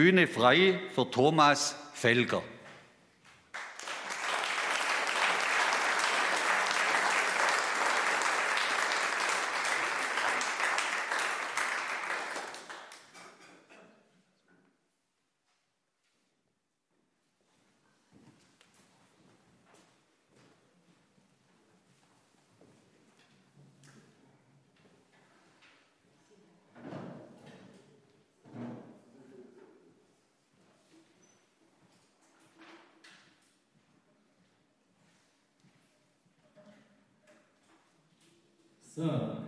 Bühne 0.00 0.26
frei 0.26 0.80
für 0.94 1.10
Thomas 1.10 1.76
Felger. 1.92 2.42
So, 39.00 39.02
ja. 39.02 39.40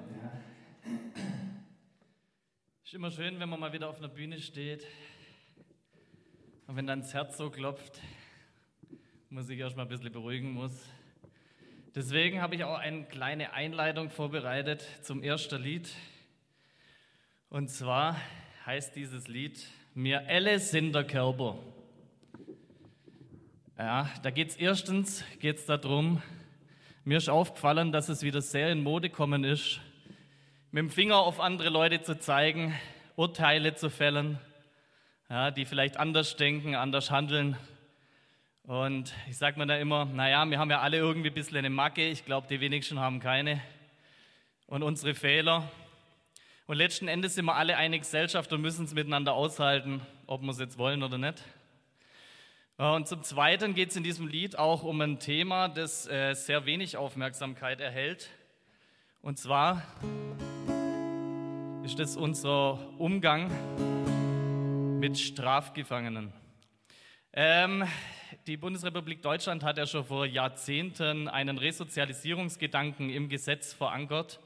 Ist 2.85 2.92
immer 3.03 3.11
schön, 3.11 3.41
wenn 3.41 3.49
man 3.49 3.59
mal 3.59 3.73
wieder 3.73 3.89
auf 3.89 3.99
einer 3.99 4.07
Bühne 4.07 4.39
steht 4.41 4.87
und 6.69 6.77
wenn 6.77 6.87
dann 6.87 7.01
das 7.01 7.13
Herz 7.13 7.37
so 7.37 7.51
klopft, 7.51 8.01
man 9.29 9.43
sich 9.43 9.59
erst 9.59 9.77
mal 9.77 9.83
ein 9.83 9.89
bisschen 9.89 10.13
beruhigen 10.13 10.53
muss. 10.53 10.89
Deswegen 11.97 12.41
habe 12.41 12.55
ich 12.55 12.63
auch 12.63 12.79
eine 12.79 13.03
kleine 13.03 13.55
Einleitung 13.55 14.09
vorbereitet 14.09 14.87
zum 15.01 15.21
ersten 15.25 15.61
Lied. 15.61 15.93
Und 17.49 17.71
zwar 17.71 18.21
heißt 18.67 18.95
dieses 18.95 19.27
Lied 19.27 19.67
Mir 19.95 20.29
alle 20.29 20.61
sind 20.61 20.93
der 20.93 21.03
Körper. 21.03 21.59
Ja, 23.77 24.09
da 24.23 24.31
geht 24.31 24.51
es 24.51 24.57
erstens 24.57 25.25
geht's 25.41 25.67
darum, 25.67 26.23
mir 27.03 27.19
ist 27.19 27.29
aufgefallen, 27.29 27.91
dass 27.91 28.09
es 28.09 28.23
wieder 28.23 28.43
sehr 28.43 28.71
in 28.71 28.81
Mode 28.81 29.11
gekommen 29.11 29.43
ist, 29.43 29.81
mit 30.75 30.79
dem 30.79 30.91
Finger 30.91 31.19
auf 31.19 31.39
andere 31.39 31.69
Leute 31.69 32.01
zu 32.01 32.19
zeigen, 32.19 32.75
Urteile 33.15 33.75
zu 33.75 33.91
fällen, 33.91 34.39
ja, 35.29 35.51
die 35.51 35.67
vielleicht 35.67 35.99
anders 35.99 36.37
denken, 36.37 36.77
anders 36.77 37.11
handeln. 37.11 37.59
Und 38.63 39.13
ich 39.29 39.37
sage 39.37 39.59
mir 39.59 39.67
da 39.67 39.77
immer, 39.77 40.07
naja, 40.07 40.47
wir 40.47 40.59
haben 40.59 40.71
ja 40.71 40.81
alle 40.81 40.97
irgendwie 40.97 41.29
ein 41.29 41.35
bisschen 41.35 41.59
eine 41.59 41.69
Macke, 41.69 42.09
ich 42.09 42.25
glaube, 42.25 42.47
die 42.49 42.61
wenigsten 42.61 42.99
haben 42.99 43.21
keine. 43.21 43.61
Und 44.67 44.83
unsere 44.83 45.15
Fehler. 45.15 45.71
Und 46.67 46.79
letzten 46.79 47.07
Endes 47.07 47.35
sind 47.35 47.45
wir 47.45 47.57
alle 47.57 47.77
eine 47.77 47.99
Gesellschaft 47.99 48.51
und 48.55 48.63
müssen 48.63 48.87
es 48.87 48.95
miteinander 48.95 49.35
aushalten, 49.35 50.01
ob 50.27 50.41
wir 50.41 50.53
es 50.53 50.59
jetzt 50.59 50.79
wollen 50.79 51.03
oder 51.03 51.19
nicht. 51.19 51.45
Und 52.79 53.09
zum 53.09 53.23
Zweiten 53.23 53.75
geht 53.75 53.91
es 53.91 53.97
in 53.97 54.05
diesem 54.05 54.27
Lied 54.27 54.59
auch 54.59 54.85
um 54.85 55.03
ein 55.03 55.19
Thema, 55.19 55.69
das 55.69 56.09
äh, 56.09 56.33
sehr 56.33 56.65
wenig 56.65 56.97
Aufmerksamkeit 56.97 57.83
erhält. 57.83 58.31
Und 59.21 59.39
zwar 59.39 59.83
ist 61.85 61.99
es 61.99 62.17
unser 62.17 62.79
Umgang 62.99 63.51
mit 65.01 65.19
Strafgefangenen. 65.19 66.33
Ähm, 67.33 67.85
die 68.47 68.57
Bundesrepublik 68.57 69.21
Deutschland 69.21 69.65
hat 69.65 69.79
ja 69.79 69.87
schon 69.87 70.05
vor 70.05 70.25
Jahrzehnten 70.25 71.27
einen 71.27 71.59
Resozialisierungsgedanken 71.59 73.11
im 73.11 73.29
Gesetz 73.29 73.73
verankert. 73.73 74.39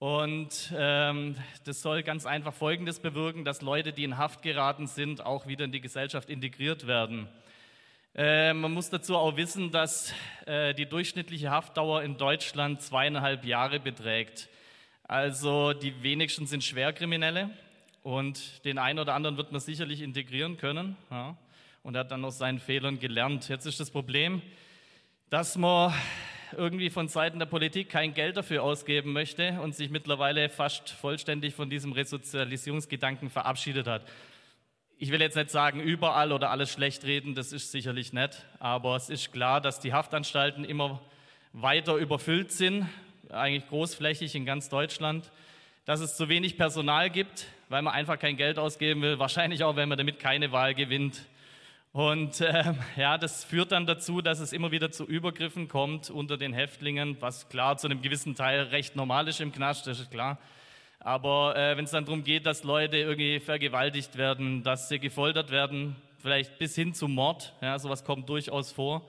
Und 0.00 0.72
ähm, 0.76 1.36
das 1.64 1.82
soll 1.82 2.02
ganz 2.02 2.26
einfach 2.26 2.52
Folgendes 2.52 2.98
bewirken, 2.98 3.44
dass 3.44 3.62
Leute, 3.62 3.92
die 3.92 4.02
in 4.02 4.18
Haft 4.18 4.42
geraten 4.42 4.88
sind, 4.88 5.24
auch 5.24 5.46
wieder 5.46 5.66
in 5.66 5.72
die 5.72 5.80
Gesellschaft 5.80 6.28
integriert 6.28 6.88
werden. 6.88 7.28
Äh, 8.12 8.54
man 8.54 8.72
muss 8.72 8.90
dazu 8.90 9.16
auch 9.16 9.36
wissen, 9.36 9.70
dass 9.70 10.12
äh, 10.46 10.74
die 10.74 10.86
durchschnittliche 10.86 11.50
Haftdauer 11.50 12.02
in 12.02 12.16
Deutschland 12.16 12.82
zweieinhalb 12.82 13.44
Jahre 13.44 13.78
beträgt. 13.78 14.48
Also 15.10 15.72
die 15.72 16.04
wenigsten 16.04 16.46
sind 16.46 16.62
Schwerkriminelle 16.62 17.50
und 18.04 18.64
den 18.64 18.78
einen 18.78 19.00
oder 19.00 19.12
anderen 19.12 19.36
wird 19.36 19.50
man 19.50 19.60
sicherlich 19.60 20.02
integrieren 20.02 20.56
können. 20.56 20.96
Ja, 21.10 21.36
und 21.82 21.96
er 21.96 22.02
hat 22.02 22.12
dann 22.12 22.24
aus 22.24 22.38
seinen 22.38 22.60
Fehlern 22.60 23.00
gelernt. 23.00 23.48
Jetzt 23.48 23.66
ist 23.66 23.80
das 23.80 23.90
Problem, 23.90 24.40
dass 25.28 25.58
man 25.58 25.92
irgendwie 26.56 26.90
von 26.90 27.08
Seiten 27.08 27.40
der 27.40 27.46
Politik 27.46 27.88
kein 27.88 28.14
Geld 28.14 28.36
dafür 28.36 28.62
ausgeben 28.62 29.12
möchte 29.12 29.60
und 29.60 29.74
sich 29.74 29.90
mittlerweile 29.90 30.48
fast 30.48 30.90
vollständig 30.90 31.56
von 31.56 31.68
diesem 31.68 31.90
Resozialisierungsgedanken 31.90 33.30
verabschiedet 33.30 33.88
hat. 33.88 34.06
Ich 34.96 35.10
will 35.10 35.20
jetzt 35.20 35.34
nicht 35.34 35.50
sagen, 35.50 35.80
überall 35.80 36.30
oder 36.30 36.52
alles 36.52 36.70
schlecht 36.70 37.02
reden, 37.02 37.34
das 37.34 37.52
ist 37.52 37.72
sicherlich 37.72 38.12
nicht, 38.12 38.46
aber 38.60 38.94
es 38.94 39.10
ist 39.10 39.32
klar, 39.32 39.60
dass 39.60 39.80
die 39.80 39.92
Haftanstalten 39.92 40.64
immer 40.64 41.02
weiter 41.52 41.96
überfüllt 41.96 42.52
sind, 42.52 42.86
eigentlich 43.32 43.68
großflächig 43.68 44.34
in 44.34 44.44
ganz 44.44 44.68
Deutschland, 44.68 45.30
dass 45.84 46.00
es 46.00 46.16
zu 46.16 46.28
wenig 46.28 46.56
Personal 46.56 47.10
gibt, 47.10 47.46
weil 47.68 47.82
man 47.82 47.94
einfach 47.94 48.18
kein 48.18 48.36
Geld 48.36 48.58
ausgeben 48.58 49.02
will, 49.02 49.18
wahrscheinlich 49.18 49.64
auch, 49.64 49.76
wenn 49.76 49.88
man 49.88 49.98
damit 49.98 50.18
keine 50.18 50.52
Wahl 50.52 50.74
gewinnt. 50.74 51.22
Und 51.92 52.40
äh, 52.40 52.72
ja, 52.96 53.18
das 53.18 53.44
führt 53.44 53.72
dann 53.72 53.86
dazu, 53.86 54.20
dass 54.20 54.38
es 54.38 54.52
immer 54.52 54.70
wieder 54.70 54.92
zu 54.92 55.04
Übergriffen 55.04 55.66
kommt 55.66 56.08
unter 56.08 56.36
den 56.36 56.52
Häftlingen, 56.52 57.16
was 57.20 57.48
klar 57.48 57.76
zu 57.78 57.88
einem 57.88 58.00
gewissen 58.00 58.34
Teil 58.36 58.62
recht 58.62 58.94
normal 58.94 59.26
ist 59.26 59.40
im 59.40 59.52
Knast, 59.52 59.86
das 59.86 59.98
ist 59.98 60.10
klar. 60.10 60.38
Aber 61.00 61.56
äh, 61.56 61.76
wenn 61.76 61.86
es 61.86 61.90
dann 61.90 62.04
darum 62.04 62.22
geht, 62.22 62.46
dass 62.46 62.62
Leute 62.62 62.98
irgendwie 62.98 63.40
vergewaltigt 63.40 64.16
werden, 64.16 64.62
dass 64.62 64.88
sie 64.88 64.98
gefoltert 64.98 65.50
werden, 65.50 65.96
vielleicht 66.18 66.58
bis 66.58 66.74
hin 66.74 66.94
zum 66.94 67.14
Mord, 67.14 67.54
ja, 67.60 67.78
sowas 67.78 68.04
kommt 68.04 68.28
durchaus 68.28 68.70
vor, 68.70 69.02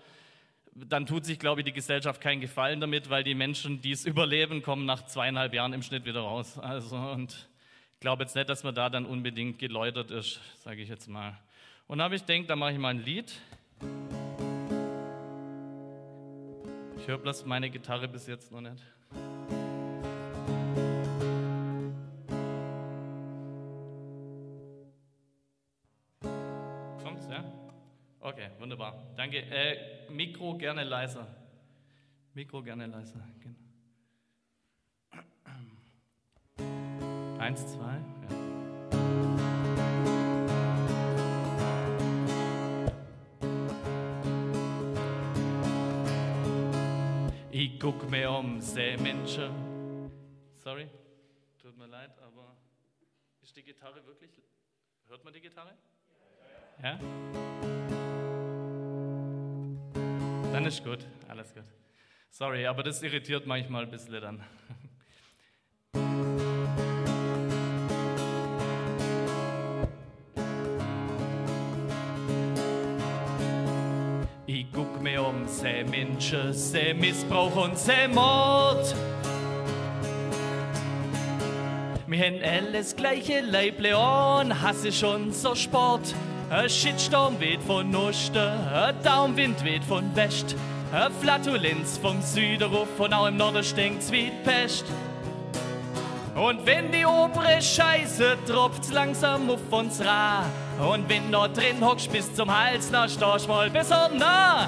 dann 0.73 1.05
tut 1.05 1.25
sich, 1.25 1.39
glaube 1.39 1.61
ich, 1.61 1.65
die 1.65 1.73
Gesellschaft 1.73 2.21
keinen 2.21 2.41
Gefallen 2.41 2.79
damit, 2.79 3.09
weil 3.09 3.23
die 3.23 3.35
Menschen, 3.35 3.81
die 3.81 3.91
es 3.91 4.05
überleben, 4.05 4.61
kommen 4.61 4.85
nach 4.85 5.05
zweieinhalb 5.05 5.53
Jahren 5.53 5.73
im 5.73 5.83
Schnitt 5.83 6.05
wieder 6.05 6.21
raus. 6.21 6.57
Also, 6.57 6.95
und 6.95 7.49
ich 7.93 7.99
glaube 7.99 8.23
jetzt 8.23 8.35
nicht, 8.35 8.49
dass 8.49 8.63
man 8.63 8.73
da 8.73 8.89
dann 8.89 9.05
unbedingt 9.05 9.59
geläutert 9.59 10.11
ist, 10.11 10.39
sage 10.63 10.81
ich 10.81 10.89
jetzt 10.89 11.07
mal. 11.07 11.37
Und 11.87 11.97
dann 11.97 12.05
habe 12.05 12.15
ich 12.15 12.25
gedacht, 12.25 12.49
da 12.49 12.55
mache 12.55 12.71
ich 12.71 12.77
mal 12.77 12.89
ein 12.89 13.03
Lied. 13.03 13.33
Ich 16.97 17.07
höre 17.07 17.17
bloß 17.17 17.45
meine 17.45 17.69
Gitarre 17.69 18.07
bis 18.07 18.27
jetzt 18.27 18.51
noch 18.51 18.61
nicht. 18.61 18.81
Wunderbar. 28.61 28.93
Danke. 29.17 29.37
Äh, 29.37 30.09
Mikro 30.09 30.55
gerne 30.57 30.83
leiser. 30.83 31.27
Mikro 32.33 32.61
gerne 32.61 32.85
leiser. 32.85 33.19
Genau. 33.39 33.55
Eins, 37.39 37.65
zwei. 37.65 37.99
Ja. 38.29 38.41
Ich 47.49 47.79
guck 47.79 48.09
mir 48.09 48.31
um, 48.31 48.61
seh 48.61 48.95
Menschen. 48.97 49.51
Sorry, 50.55 50.87
tut 51.59 51.77
mir 51.77 51.87
leid, 51.87 52.11
aber 52.19 52.55
ist 53.41 53.57
die 53.57 53.63
Gitarre 53.63 54.05
wirklich. 54.05 54.31
Hört 55.07 55.23
man 55.23 55.33
die 55.33 55.41
Gitarre? 55.41 55.73
Ja? 56.81 56.99
Dann 60.51 60.65
ist 60.65 60.83
gut, 60.83 60.99
alles 61.29 61.53
gut. 61.53 61.63
Sorry, 62.29 62.65
aber 62.65 62.83
das 62.83 63.01
irritiert 63.01 63.45
manchmal 63.45 63.83
ein 63.83 63.91
bisschen 63.91 64.21
dann. 64.21 64.43
Ich 74.45 74.65
guck 74.73 75.01
mir 75.01 75.23
um, 75.23 75.47
seh 75.47 75.85
Menschen, 75.85 76.51
seh 76.51 76.93
Missbrauch 76.93 77.55
und 77.55 77.77
seh 77.77 78.09
Mord. 78.09 78.93
Wir 82.07 82.19
haben 82.19 82.43
alles 82.43 82.93
gleiche 82.95 83.39
Leible 83.39 83.95
an, 83.95 84.61
Hass 84.61 84.83
ist 84.83 85.01
unser 85.01 85.55
Sport. 85.55 86.13
Ein 86.51 86.69
Shitstorm 86.69 87.39
weht 87.39 87.63
von 87.63 87.95
Osten, 87.95 88.37
ein 88.37 89.01
Daumenwind 89.03 89.63
weht 89.63 89.85
von 89.85 90.13
West. 90.17 90.53
Ein 90.91 91.09
Flatulenz 91.21 91.97
vom 91.97 92.21
Süden 92.21 92.69
ruf 92.69 92.89
und 92.99 93.13
auch 93.13 93.27
im 93.27 93.37
Norden 93.37 93.63
stinkt's 93.63 94.11
wie 94.11 94.33
Pest. 94.43 94.83
Und 96.35 96.65
wenn 96.65 96.91
die 96.91 97.05
obere 97.05 97.61
Scheiße 97.61 98.37
tropft 98.45 98.91
langsam 98.91 99.49
auf 99.49 99.61
uns 99.71 100.03
ra. 100.03 100.43
Und 100.77 101.07
wenn 101.07 101.31
du 101.31 101.47
drin 101.47 101.79
hockst 101.79 102.11
bis 102.11 102.35
zum 102.35 102.53
Hals, 102.53 102.89
na 102.91 103.07
stehst 103.07 103.47
mal 103.47 103.69
besser 103.69 104.09
nah. 104.13 104.67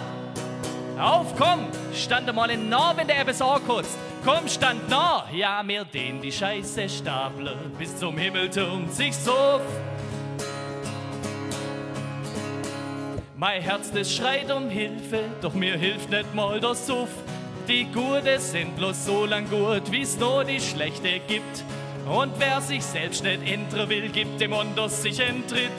Auf, 0.97 1.35
komm, 1.37 1.67
stand 1.93 2.33
mal 2.33 2.49
in 2.49 2.69
nah, 2.69 2.93
wenn 2.95 3.07
der 3.07 3.19
etwas 3.19 3.41
ankotzt. 3.41 3.97
Komm, 4.23 4.47
stand 4.47 4.87
nah, 4.87 5.25
ja, 5.33 5.61
mir 5.61 5.83
den 5.83 6.21
die 6.21 6.31
Scheiße 6.31 6.87
stapeln. 6.87 7.73
Bis 7.77 7.97
zum 7.97 8.17
Himmel 8.17 8.49
türmt 8.49 8.93
sich 8.93 9.13
so. 9.13 9.59
Mein 13.43 13.61
Herz, 13.61 13.91
das 13.91 14.09
schreit 14.09 14.49
um 14.53 14.69
Hilfe, 14.69 15.25
doch 15.41 15.53
mir 15.53 15.75
hilft 15.75 16.09
nicht 16.09 16.33
mal 16.33 16.61
der 16.61 16.75
Suff. 16.75 17.09
Die 17.67 17.83
Gute 17.83 18.39
sind 18.39 18.77
bloß 18.77 19.05
so 19.05 19.25
lang 19.25 19.49
gut, 19.49 19.91
wie's 19.91 20.17
nur 20.17 20.45
die 20.45 20.61
Schlechte 20.61 21.19
gibt. 21.27 21.65
Und 22.05 22.31
wer 22.39 22.61
sich 22.61 22.81
selbst 22.85 23.21
nicht 23.21 23.45
ändern 23.45 23.89
will, 23.89 24.07
gibt 24.07 24.39
dem 24.39 24.53
anders 24.53 25.03
sich 25.03 25.19
Entritt. 25.19 25.73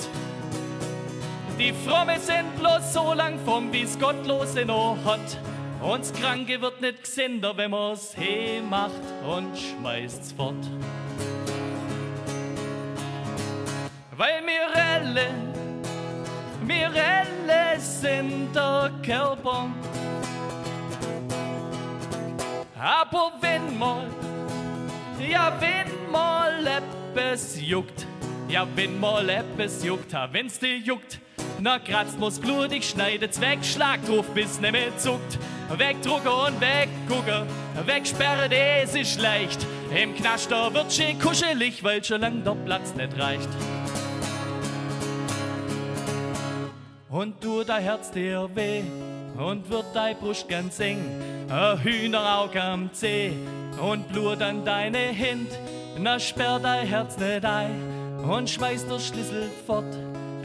Die 1.58 1.72
Fromme 1.72 2.20
sind 2.20 2.54
bloß 2.60 2.92
so 2.92 3.14
lang 3.14 3.38
vom, 3.46 3.72
wie's 3.72 3.98
Gottlose 3.98 4.66
noch 4.66 4.98
hat. 5.02 5.38
Uns 5.80 6.12
Kranke 6.12 6.60
wird 6.60 6.82
nicht 6.82 7.04
gesünder, 7.04 7.56
wenn 7.56 7.70
man's 7.70 8.14
he 8.14 8.60
macht 8.60 8.92
und 9.26 9.56
schmeißt's 9.56 10.32
fort. 10.32 10.68
Weil 14.14 14.42
wir 14.44 14.76
alle, 14.76 15.53
wir 16.68 16.88
alle 16.88 17.80
sind 17.80 18.54
der 18.54 18.90
Körper. 19.04 19.68
Aber 22.78 23.32
wenn 23.40 23.78
mal, 23.78 24.06
ja 25.18 25.52
wenn 25.60 26.10
mal 26.10 26.66
etwas 26.66 27.60
juckt, 27.60 28.06
ja 28.48 28.66
wenn 28.74 28.98
mal 29.00 29.28
etwas 29.28 29.84
juckt, 29.84 30.12
wenn's 30.32 30.58
dir 30.58 30.76
juckt, 30.76 31.18
na 31.60 31.78
kratzt 31.78 32.18
muss 32.18 32.38
blutig, 32.38 32.84
schneidet's 32.84 33.40
weg, 33.40 33.60
schlagt 33.62 34.08
drauf, 34.08 34.26
bis 34.34 34.60
mehr 34.60 34.96
zuckt. 34.98 35.38
Wegdrucken 35.76 36.28
und 36.28 36.60
weggucken, 36.60 37.46
wegsperren, 37.86 38.50
das 38.50 38.94
ist 38.94 39.20
leicht. 39.20 39.66
Im 39.94 40.14
Knaster 40.14 40.74
wird 40.74 40.92
schön 40.92 41.18
kuschelig, 41.18 41.82
weil 41.82 42.04
schon 42.04 42.20
lang 42.20 42.44
der 42.44 42.54
Platz 42.66 42.94
nicht 42.94 43.18
reicht. 43.18 43.48
Und 47.14 47.40
tut 47.40 47.68
dein 47.68 47.80
Herz 47.80 48.10
dir 48.10 48.50
weh 48.56 48.82
und 49.38 49.70
wird 49.70 49.84
dein 49.94 50.16
Brust 50.16 50.48
ganz 50.48 50.80
eng, 50.80 50.98
ein 51.48 51.80
Hühnerauge 51.80 52.60
am 52.60 52.92
Zeh 52.92 53.30
und 53.80 54.08
Blut 54.08 54.42
an 54.42 54.64
deine 54.64 54.98
Hände, 54.98 55.56
na 55.96 56.18
sperr 56.18 56.58
dein 56.58 56.84
Herz 56.84 57.16
nicht 57.16 57.44
ein 57.44 58.24
und 58.28 58.50
schmeiß 58.50 58.88
der 58.88 58.98
Schlüssel 58.98 59.48
fort. 59.64 59.96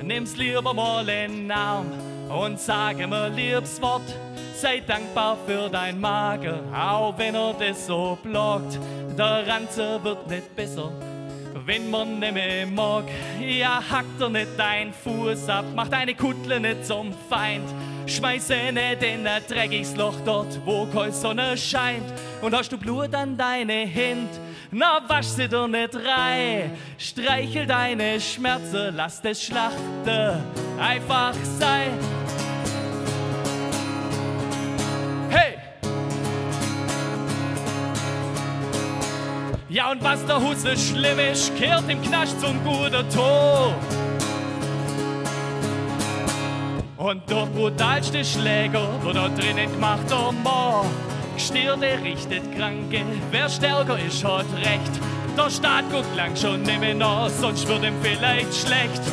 Nimm's 0.03 0.37
lieber 0.37 0.71
mal 0.75 1.09
in 1.09 1.47
den 1.47 1.51
Arm 1.51 1.87
und 2.29 2.59
sage 2.59 3.07
mir 3.07 3.29
liebes 3.29 3.81
Wort. 3.81 4.15
Sei 4.53 4.79
dankbar 4.85 5.37
für 5.47 5.69
dein 5.69 5.99
Magen, 5.99 6.71
auch 6.71 7.17
wenn 7.17 7.33
er 7.33 7.55
das 7.55 7.87
so 7.87 8.15
blockt. 8.21 8.77
Der 9.17 9.47
Ranze 9.47 9.99
wird 10.03 10.29
nicht 10.29 10.55
besser, 10.55 10.91
wenn 11.69 11.91
man 11.91 12.17
nicht 12.17 12.33
mehr 12.33 12.65
mag. 12.65 13.05
Ja, 13.39 13.79
hackt 13.91 14.19
er 14.19 14.29
nicht 14.29 14.47
dein 14.57 14.91
Fuß 14.91 15.47
ab, 15.49 15.65
mach 15.75 15.87
deine 15.87 16.15
Kuttle 16.15 16.59
nicht 16.59 16.83
zum 16.83 17.13
Feind. 17.29 17.69
Schmeiße 18.07 18.71
nicht 18.73 19.03
in 19.03 19.27
ein 19.27 19.43
dreckiges 19.47 19.95
Loch 19.95 20.15
dort, 20.25 20.59
wo 20.65 20.87
keine 20.87 21.11
Sonne 21.11 21.55
scheint. 21.55 22.11
Und 22.41 22.55
hast 22.55 22.71
du 22.71 22.77
Blut 22.79 23.13
an 23.13 23.37
deine 23.37 23.85
Hände, 23.85 24.33
na 24.71 24.99
wasch 25.07 25.27
sie 25.27 25.47
doch 25.47 25.67
nicht 25.67 25.95
rein. 25.95 26.71
Streichel 26.97 27.67
deine 27.67 28.19
Schmerzen, 28.19 28.95
lass 28.95 29.21
das 29.21 29.43
Schlachten 29.43 30.43
einfach 30.79 31.35
sein. 31.59 31.91
Ja, 39.71 39.91
und 39.91 40.03
was 40.03 40.25
der 40.25 40.41
Husse 40.41 40.75
schlimm 40.75 41.19
ist, 41.19 41.55
kehrt 41.55 41.87
im 41.87 42.01
Knast 42.01 42.41
zum 42.41 42.59
guten 42.63 43.07
Ton. 43.11 43.75
Und 46.97 47.29
der 47.29 47.45
brutalste 47.45 48.25
Schläger 48.25 48.87
wird 49.03 49.15
da 49.15 49.29
drinnen 49.29 49.71
gemacht, 49.71 50.11
oh 50.11 50.31
Mann. 50.31 50.87
Gestirne 51.35 52.01
richtet 52.03 52.51
Kranke, 52.57 53.03
wer 53.29 53.47
stärker 53.47 53.99
ist, 53.99 54.23
hat 54.23 54.47
recht. 54.55 54.91
Der 55.37 55.49
Staat 55.51 55.85
guckt 55.91 56.15
lang 56.15 56.35
schon 56.35 56.63
nicht 56.63 56.79
mehr 56.79 56.95
nach, 56.95 57.29
sonst 57.29 57.67
wird 57.67 57.83
ihm 57.83 57.93
vielleicht 58.01 58.53
schlecht. 58.55 59.03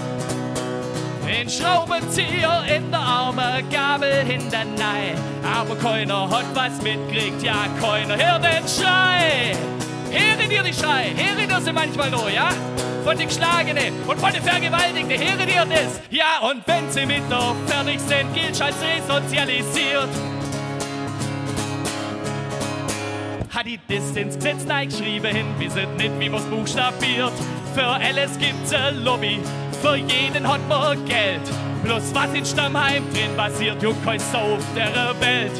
Den 1.26 1.50
Schraubenzieher 1.50 2.64
in 2.74 2.90
der 2.90 3.00
Arme, 3.00 3.62
Gabel 3.70 4.24
hinter 4.24 4.64
Nei. 4.64 5.14
Aber 5.54 5.76
keiner 5.76 6.30
hat 6.30 6.46
was 6.54 6.80
mitkriegt, 6.82 7.42
ja, 7.42 7.66
keiner 7.78 8.16
hört 8.16 8.42
den 8.42 8.66
Schrei. 8.66 9.54
Hören 10.10 10.48
dir 10.48 10.62
die 10.62 10.72
Schrei, 10.72 11.12
hören 11.16 11.48
dir 11.48 11.60
sie 11.60 11.72
manchmal 11.72 12.10
nur, 12.10 12.30
ja? 12.30 12.48
Von 13.04 13.16
den 13.16 13.28
Geschlagenen 13.28 13.92
und 14.06 14.18
von 14.18 14.32
den 14.32 14.42
Vergewaltigten, 14.42 15.10
hören 15.10 15.46
dir 15.46 15.66
das? 15.68 16.00
Ja, 16.10 16.40
und 16.48 16.66
wenn 16.66 16.90
sie 16.90 17.06
mit 17.06 17.22
der 17.30 17.54
fertig 17.66 18.00
sind, 18.00 18.34
gilt 18.34 18.60
als 18.60 18.76
resozialisiert. 18.82 20.08
Hat 23.54 23.64
die 23.64 23.80
das 23.88 24.16
ins 24.16 24.36
Gesetz 24.36 24.64
geschrieben 24.64 25.34
hin, 25.34 25.46
wissen 25.58 25.96
nicht, 25.96 26.20
wie 26.20 26.28
man's 26.28 26.44
buchstabiert. 26.44 27.32
Für 27.74 27.86
alles 27.86 28.38
gibt's 28.38 28.72
ein 28.74 29.02
Lobby, 29.02 29.40
für 29.82 29.96
jeden 29.96 30.46
hat 30.46 30.66
man 30.68 31.04
Geld. 31.06 31.40
Bloß 31.82 32.14
was 32.14 32.34
in 32.34 32.44
Stammheim 32.44 33.04
drin 33.12 33.36
passiert, 33.36 33.82
juckt 33.82 34.04
kein 34.04 34.18
Sau 34.18 34.54
auf 34.54 34.64
der 34.74 35.14
Welt. 35.20 35.52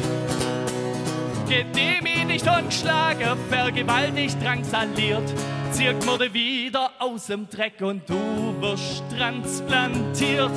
Gedemütigt 1.49 2.47
und 2.47 2.69
geschlagen, 2.69 3.37
vergewaltigt, 3.49 4.37
drangsaliert, 4.43 5.23
zirkt 5.71 6.05
Morde 6.05 6.33
wieder 6.33 6.91
aus 6.99 7.27
dem 7.27 7.49
Dreck 7.49 7.81
und 7.81 8.07
du 8.09 8.55
wirst 8.59 9.03
transplantiert. 9.17 10.51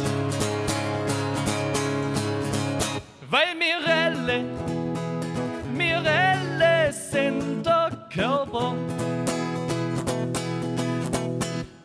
Weil 3.28 3.58
wir 3.58 3.86
alle 3.86 4.44
sind 6.92 7.64
der 7.64 7.90
Körper. 8.12 8.74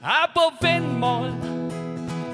Aber 0.01 0.51
wenn 0.59 0.99
mal, 0.99 1.33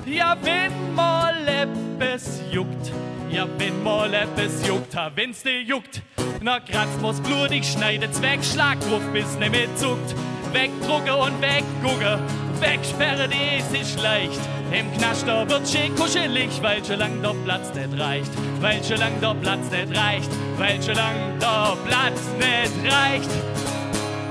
ja 0.06 0.36
wenn 0.42 0.94
mal 0.94 1.36
etwas 1.48 2.42
juckt, 2.52 2.92
ja 3.30 3.48
wenn 3.58 3.82
mal 3.84 4.14
etwas 4.14 4.68
juckt, 4.68 4.96
wenn's 5.16 5.44
dir 5.44 5.62
juckt, 5.62 6.02
na 6.42 6.60
kratzt 6.60 7.00
muss 7.02 7.20
blutig, 7.22 7.66
schneidet's 7.66 8.22
weg, 8.22 8.40
schlagt 8.44 8.84
drauf, 8.84 9.02
bis 9.14 9.38
ne 9.38 9.50
mehr 9.50 9.74
zuckt. 9.76 10.16
Wegdrucken 10.54 11.14
und 11.14 11.42
weggucken, 11.42 12.20
wegsperren, 12.60 13.32
das 13.32 13.80
ist 13.80 14.02
leicht. 14.02 14.40
Im 14.72 14.92
Knaster 14.98 15.48
wird 15.50 15.68
schön 15.68 15.96
kuschelig, 15.96 16.62
weil 16.62 16.84
schon 16.84 17.00
lang 17.00 17.22
der 17.22 17.36
Platz 17.46 17.74
nicht 17.74 18.00
reicht. 18.00 18.32
Weil 18.60 18.84
schon 18.84 18.98
lang 18.98 19.20
der 19.22 19.36
Platz 19.36 19.70
nicht 19.72 19.98
reicht, 19.98 20.32
weil 20.58 20.82
schon 20.82 20.96
lang 20.96 21.40
der 21.40 21.78
Platz 21.86 22.22
nicht 22.40 22.94
reicht. 22.94 23.30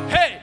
Hey! 0.09 0.40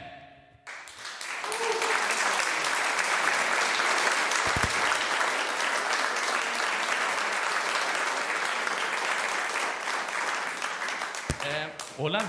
Ähm, 11.48 11.70
Roland, 11.98 12.28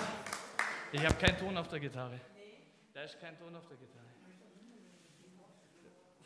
ich 0.93 1.05
habe 1.05 1.15
keinen 1.17 1.37
Ton 1.37 1.57
auf 1.57 1.67
der 1.67 1.81
Gitarre. 1.81 2.21
Da 2.95 3.03
ist 3.03 3.21
kein 3.21 3.37
Ton 3.37 3.55
auf 3.57 3.67
der 3.67 3.77
Gitarre. 3.77 4.05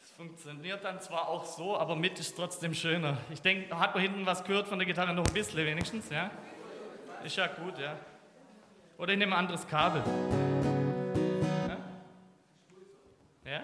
Es 0.03 0.11
funktioniert 0.11 0.85
dann 0.85 1.01
zwar 1.01 1.29
auch 1.29 1.47
so, 1.47 1.79
aber 1.79 1.97
mit 1.97 2.19
ist 2.19 2.37
trotzdem 2.37 2.75
schöner. 2.75 3.17
Ich 3.31 3.41
denke, 3.41 3.79
hat 3.79 3.95
man 3.95 4.03
hinten 4.03 4.27
was 4.27 4.45
gehört 4.45 4.69
von 4.69 4.79
der 4.79 4.85
Gitarre 4.85 5.15
noch 5.15 5.27
ein 5.27 5.33
bisschen 5.33 5.65
wenigstens, 5.65 6.11
ja? 6.11 6.31
Ist 7.25 7.37
ja 7.37 7.47
gut, 7.47 7.79
ja. 7.79 7.97
Oder 8.99 9.15
ich 9.15 9.19
nehme 9.19 9.33
ein 9.33 9.39
anderes 9.39 9.67
Kabel. 9.67 10.03
Ja? 13.47 13.53
ja? 13.53 13.63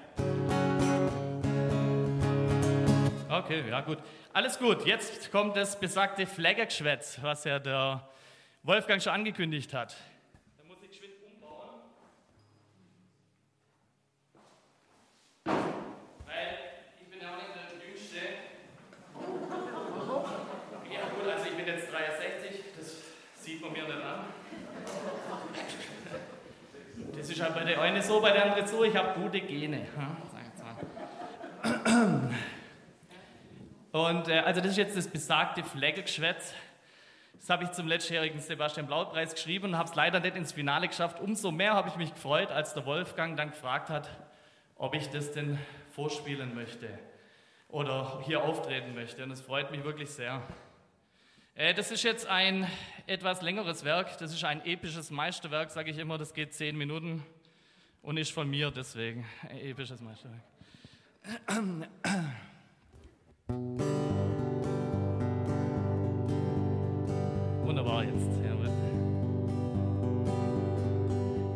Okay, 3.39 3.69
ja 3.69 3.83
gut. 3.83 3.99
Alles 4.33 4.59
gut. 4.59 4.87
Jetzt 4.87 5.31
kommt 5.31 5.55
das 5.55 5.79
besagte 5.79 6.27
Flaggergeschwätz, 6.27 7.19
was 7.21 7.45
ja 7.45 7.59
der 7.59 8.09
Wolfgang 8.69 9.03
schon 9.03 9.15
angekündigt 9.15 9.73
hat. 9.73 9.97
Da 10.59 10.65
muss 10.65 10.77
ich 10.83 10.91
geschwind 10.91 11.15
umbauen. 11.25 11.71
Weil 15.47 16.59
ich 17.01 17.09
bin 17.09 17.19
ja 17.19 17.31
auch 17.31 17.37
nicht 17.37 17.49
der 17.55 17.63
Jüngste. 17.89 18.19
Ja 20.93 21.09
gut, 21.09 21.33
also 21.33 21.47
ich 21.47 21.57
bin 21.57 21.67
jetzt 21.67 21.91
63, 21.91 22.65
das 22.77 22.97
sieht 23.43 23.63
man 23.63 23.73
mir 23.73 23.85
nicht 23.85 24.05
an. 24.05 24.27
Das 27.17 27.31
ist 27.31 27.41
halt 27.41 27.55
bei 27.55 27.65
der 27.65 27.81
eine 27.81 28.03
so, 28.03 28.21
bei 28.21 28.33
der 28.33 28.45
andere 28.51 28.69
so. 28.69 28.85
Ich 28.85 28.95
habe 28.95 29.19
gute 29.19 29.41
Gene. 29.41 29.87
Und 33.93 34.29
äh, 34.29 34.41
also 34.41 34.61
das 34.61 34.73
ist 34.73 34.77
jetzt 34.77 34.95
das 34.95 35.09
besagte 35.09 35.65
Flaggelgeschwätz. 35.65 36.53
Das 37.39 37.51
habe 37.51 37.65
ich 37.65 37.71
zum 37.71 37.87
letztjährigen 37.87 38.41
Sebastian 38.41 38.87
Blaut-Preis 38.87 39.35
geschrieben 39.35 39.67
und 39.67 39.79
habe 39.79 39.89
es 39.89 39.95
leider 39.95 40.21
nicht 40.21 40.37
ins 40.37 40.53
Finale 40.53 40.89
geschafft. 40.89 41.21
Umso 41.21 41.51
mehr 41.51 41.75
habe 41.75 41.89
ich 41.89 41.97
mich 41.97 42.13
gefreut, 42.13 42.51
als 42.51 42.75
der 42.75 42.85
Wolfgang 42.85 43.37
dann 43.37 43.51
gefragt 43.51 43.91
hat, 43.91 44.11
ob 44.77 44.95
ich 44.95 45.09
das 45.09 45.33
denn 45.33 45.59
vorspielen 45.91 46.55
möchte 46.55 46.89
oder 47.69 48.21
hier 48.25 48.43
auftreten 48.43 48.95
möchte. 48.95 49.23
Und 49.23 49.31
es 49.31 49.41
freut 49.41 49.71
mich 49.71 49.85
wirklich 49.85 50.11
sehr. 50.11 50.43
Äh, 51.55 51.75
das 51.75 51.91
ist 51.91 52.03
jetzt 52.03 52.27
ein 52.27 52.67
etwas 53.07 53.43
längeres 53.43 53.85
Werk. 53.85 54.19
Das 54.19 54.33
ist 54.33 54.45
ein 54.45 54.65
episches 54.65 55.11
Meisterwerk, 55.11 55.71
sage 55.71 55.91
ich 55.91 55.99
immer. 55.99 56.19
Das 56.19 56.35
geht 56.35 56.55
zehn 56.55 56.77
Minuten 56.77 57.25
und 58.03 58.17
ist 58.17 58.33
von 58.33 58.49
mir 58.49 58.71
deswegen 58.71 59.27
ein 59.49 59.59
episches 59.59 60.01
Meisterwerk. 60.01 60.43
Wunderbar 67.69 68.03
jetzt. 68.03 68.31
Jawohl. 68.43 68.71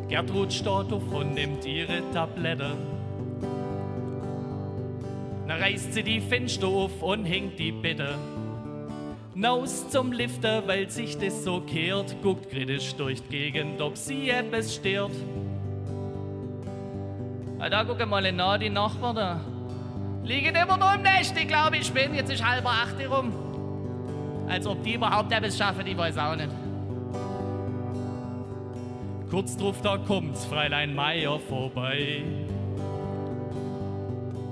Gertrud 0.07 0.53
steht 0.53 0.67
auf 0.67 1.11
und 1.11 1.33
nimmt 1.33 1.65
ihre 1.65 2.03
Tablette. 2.13 2.77
Dann 5.47 5.59
reißt 5.59 5.91
sie 5.91 6.03
die 6.03 6.21
Fenster 6.21 6.67
auf 6.67 7.01
und 7.01 7.25
hängt 7.25 7.57
die 7.57 7.71
Bitte. 7.71 8.13
Naus 9.33 9.89
zum 9.89 10.11
Lifter, 10.11 10.67
weil 10.67 10.87
sich 10.87 11.17
das 11.17 11.43
so 11.43 11.61
kehrt, 11.61 12.15
guckt 12.21 12.51
kritisch 12.51 12.93
durch 12.93 13.23
die 13.23 13.29
Gegend, 13.29 13.81
ob 13.81 13.97
sie 13.97 14.29
etwas 14.29 14.75
stört. 14.75 15.13
Ah, 17.57 17.69
da 17.69 17.83
guck 17.83 18.07
mal 18.07 18.31
nach, 18.31 18.59
die 18.59 18.69
Nachbarn 18.69 19.15
da. 19.15 19.41
Liegen 20.23 20.55
immer 20.55 20.77
noch 20.77 20.93
im 20.93 21.01
Nest, 21.01 21.35
ich 21.35 21.47
glaube, 21.47 21.77
ich 21.77 21.91
bin, 21.91 22.13
jetzt 22.13 22.31
ist 22.31 22.45
halber 22.45 22.69
acht 22.69 22.97
rum. 23.09 23.52
Als 24.47 24.67
ob 24.67 24.83
die 24.83 24.95
überhaupt 24.95 25.31
etwas 25.31 25.57
schaffen, 25.57 25.85
ich 25.87 25.97
weiß 25.97 26.17
auch 26.17 26.35
nicht. 26.35 26.49
Kurz 29.29 29.57
drauf, 29.57 29.81
da 29.81 29.97
kommt's 29.97 30.45
Fräulein 30.45 30.93
Meier 30.93 31.39
vorbei. 31.39 32.23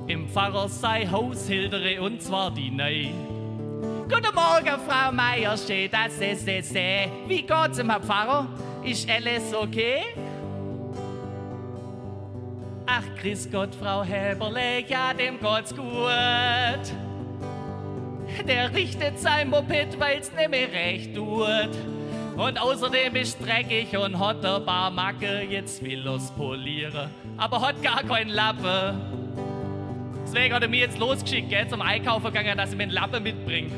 Im 0.07 0.27
Pfarrer 0.27 0.67
sei 0.67 1.07
Haushildere 1.07 2.01
und 2.01 2.21
zwar 2.21 2.51
die 2.51 2.71
Nei. 2.71 3.11
Guten 4.09 4.35
Morgen, 4.35 4.79
Frau 4.87 5.11
Meier, 5.11 5.55
steht 5.55 5.93
das 5.93 6.19
ist 6.19 6.47
es. 6.47 6.73
Wie 6.73 7.43
geht's 7.43 7.77
im 7.77 7.89
Herr 7.89 8.01
Pfarrer? 8.01 8.47
Ist 8.83 9.09
alles 9.09 9.53
okay? 9.53 10.01
Ach, 12.87 13.03
grüß 13.21 13.49
Gott, 13.51 13.73
Frau 13.73 14.03
Heberle, 14.03 14.83
ja, 14.87 15.13
dem 15.13 15.39
geht's 15.39 15.73
gut. 15.75 17.10
Der 18.47 18.73
richtet 18.73 19.19
sein 19.19 19.49
Moped, 19.49 19.99
weil's 19.99 20.31
nicht 20.33 20.49
mehr 20.49 20.71
recht 20.71 21.15
tut. 21.15 21.69
Und 22.37 22.59
außerdem 22.59 23.15
ist 23.17 23.39
dreckig 23.45 23.95
und 23.95 24.17
hat 24.17 24.41
paar 24.65 24.89
Macke, 24.89 25.41
jetzt 25.49 25.83
will 25.83 26.07
er's 26.07 26.31
polieren, 26.31 27.09
aber 27.37 27.61
hat 27.61 27.81
gar 27.83 28.03
keinen 28.03 28.29
Lappe. 28.29 28.95
Deswegen 30.23 30.53
hat 30.53 30.63
er 30.63 30.69
mich 30.69 30.79
jetzt 30.79 30.97
losgeschickt, 30.97 31.49
gell, 31.49 31.67
zum 31.67 31.81
Einkaufen 31.81 32.27
gegangen, 32.27 32.57
dass 32.57 32.71
ich 32.71 32.77
mir 32.77 32.83
einen 32.83 32.93
Lappen 32.93 33.21
mitbringe. 33.21 33.71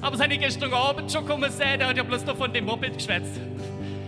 Aber 0.00 0.16
seine 0.16 0.38
gestern 0.38 0.72
Abend 0.72 1.10
schon 1.10 1.26
kommen 1.26 1.50
sehen, 1.50 1.78
der 1.78 1.88
hat 1.88 1.96
ja 1.96 2.04
bloß 2.04 2.24
noch 2.24 2.36
von 2.36 2.52
dem 2.52 2.64
Moped 2.64 2.94
geschwätzt. 2.94 3.40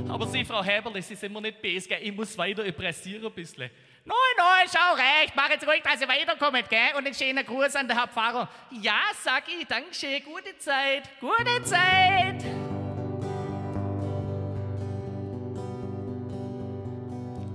Aber 0.09 0.27
Sie, 0.27 0.45
Frau 0.45 0.63
Heberle, 0.63 1.03
Sie 1.03 1.15
sind 1.15 1.33
mir 1.33 1.43
nicht 1.43 1.61
bes, 1.61 1.89
gell? 1.89 1.99
Ich 2.03 2.15
muss 2.15 2.39
weiter 2.39 2.63
pressieren 2.73 3.27
ein 3.27 3.33
bisschen. 3.33 3.69
Nein, 4.05 4.17
nein, 4.37 4.67
schau 4.67 4.95
recht. 4.95 5.33
Mach 5.37 5.49
jetzt 5.49 5.67
ruhig, 5.67 5.81
dass 5.85 6.01
ihr 6.01 6.09
weiterkommt, 6.09 6.69
gell? 6.69 6.97
Und 6.97 7.07
einen 7.07 7.15
schönen 7.15 7.47
Gruß 7.47 7.77
an 7.77 7.87
den 7.87 7.97
Herr 7.97 8.09
Pfarrer. 8.09 8.49
Ja, 8.71 8.99
sag 9.23 9.45
ich, 9.47 9.65
Dankeschön, 9.67 10.23
gute 10.25 10.59
Zeit, 10.59 11.09
gute 11.21 11.63
Zeit. 11.63 12.45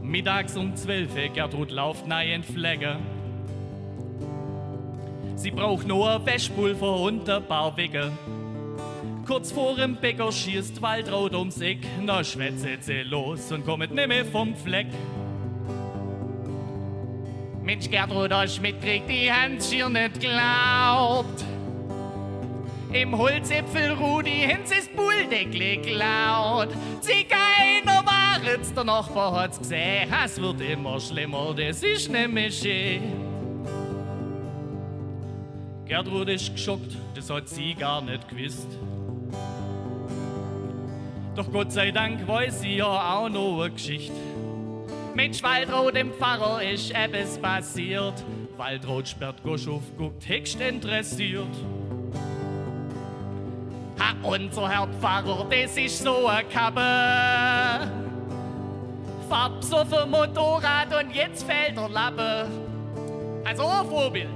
Mittags 0.01 0.55
um 0.55 0.73
12 0.73 1.13
Uhr, 1.15 1.27
Gertrud 1.33 1.69
lauft 1.69 2.07
nahe 2.07 2.33
in 2.33 2.43
Pflege. 2.43 2.97
Sie 5.35 5.51
braucht 5.51 5.85
nur 5.85 6.25
Wäschpulver 6.25 6.95
und 6.95 7.29
ein 7.29 7.45
paar 7.45 7.75
Wickel. 7.75 8.13
Kurz 9.27 9.51
vor 9.51 9.75
dem 9.75 9.97
Bäcker 9.97 10.31
schießt 10.31 10.81
Waldraut 10.81 11.35
ums 11.35 11.59
Eck, 11.59 11.85
na 12.01 12.23
schwätzet 12.23 12.85
sie 12.85 13.03
los 13.03 13.51
und 13.51 13.65
kommt 13.65 13.91
nimmer 13.91 14.23
vom 14.23 14.55
Fleck. 14.55 14.87
Mensch, 17.67 17.89
Gertrud, 17.89 18.31
hast 18.31 18.61
mitkriegt, 18.61 19.09
die 19.09 19.29
Hans 19.29 19.69
hier 19.69 19.89
nicht 19.89 20.21
glaubt. 20.21 21.43
Im 22.93 23.17
Holzäpfel 23.17 23.91
Rudi 23.91 24.47
Hinz 24.47 24.71
ist 24.71 24.95
Bulldeckel 24.95 25.75
geklaut. 25.75 26.69
Sie 27.01 27.25
keiner 27.25 28.05
waren's, 28.05 28.73
der 28.73 28.85
Nachbar 28.85 29.33
hat's 29.33 29.59
gesehen. 29.59 30.09
Es 30.23 30.41
wird 30.41 30.61
immer 30.61 30.97
schlimmer, 31.01 31.53
das 31.53 31.83
ist 31.83 32.09
nämlich 32.09 32.57
schön. 32.57 33.01
Gertrud 35.83 36.29
ist 36.29 36.53
geschockt, 36.53 36.95
das 37.15 37.29
hat 37.29 37.49
sie 37.49 37.73
gar 37.73 38.01
nicht 38.01 38.29
gewusst. 38.29 38.69
Doch 41.35 41.51
Gott 41.51 41.73
sei 41.73 41.91
Dank 41.91 42.25
weiß 42.25 42.61
sie 42.61 42.77
ja 42.77 42.85
auch 42.85 43.27
noch 43.27 43.61
eine 43.61 43.71
Geschichte. 43.71 44.26
Mensch, 45.17 45.41
Waldraut, 45.41 45.95
dem 45.95 46.13
Pfarrer 46.13 46.61
ist 46.61 46.91
etwas 46.91 47.39
passiert. 47.39 48.23
Waldraut 48.55 49.07
sperrt 49.07 49.41
Gosch 49.41 49.67
auf, 49.67 49.81
guckt 49.97 50.29
höchst 50.29 50.61
interessiert. 50.61 51.47
Ha, 53.99 54.13
unser 54.21 54.69
Herr 54.69 54.87
Pfarrer, 55.01 55.47
das 55.49 55.75
ist 55.75 56.03
so 56.03 56.27
eine 56.27 56.47
Kappe. 56.47 57.91
Fahrt 59.27 59.63
so 59.63 59.83
für 59.85 60.05
Motorrad 60.05 60.93
und 60.93 61.15
jetzt 61.15 61.47
fällt 61.47 61.75
der 61.75 61.89
Lappe. 61.89 62.47
Also 63.43 63.65
ein 63.65 63.87
Vorbild. 63.87 64.27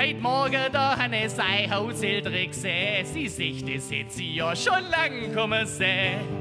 Heute 0.00 0.18
Morgen 0.18 0.72
da 0.72 0.96
han 0.96 1.12
ich 1.12 1.28
sein 1.28 1.70
Haushilfe 1.70 2.46
gesehen. 2.46 3.04
Sie 3.04 3.28
sich 3.28 3.62
das 3.66 3.90
sie 4.16 4.34
ja 4.34 4.56
schon 4.56 4.88
lang 4.90 5.34
kommen 5.34 5.66
sehen. 5.66 6.37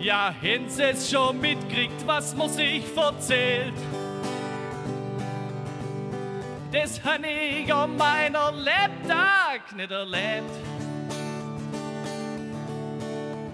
Ja, 0.00 0.34
Hinz 0.40 0.78
es 0.78 1.10
schon 1.10 1.38
mitkriegt, 1.42 2.06
was 2.06 2.34
man 2.34 2.48
sich 2.48 2.82
verzählt. 2.86 3.74
Das 6.72 7.04
han 7.04 7.22
ich 7.24 7.72
an 7.72 7.98
meiner 7.98 8.50
Lebtag 8.50 9.76
nicht 9.76 9.90
erlebt. 9.90 10.50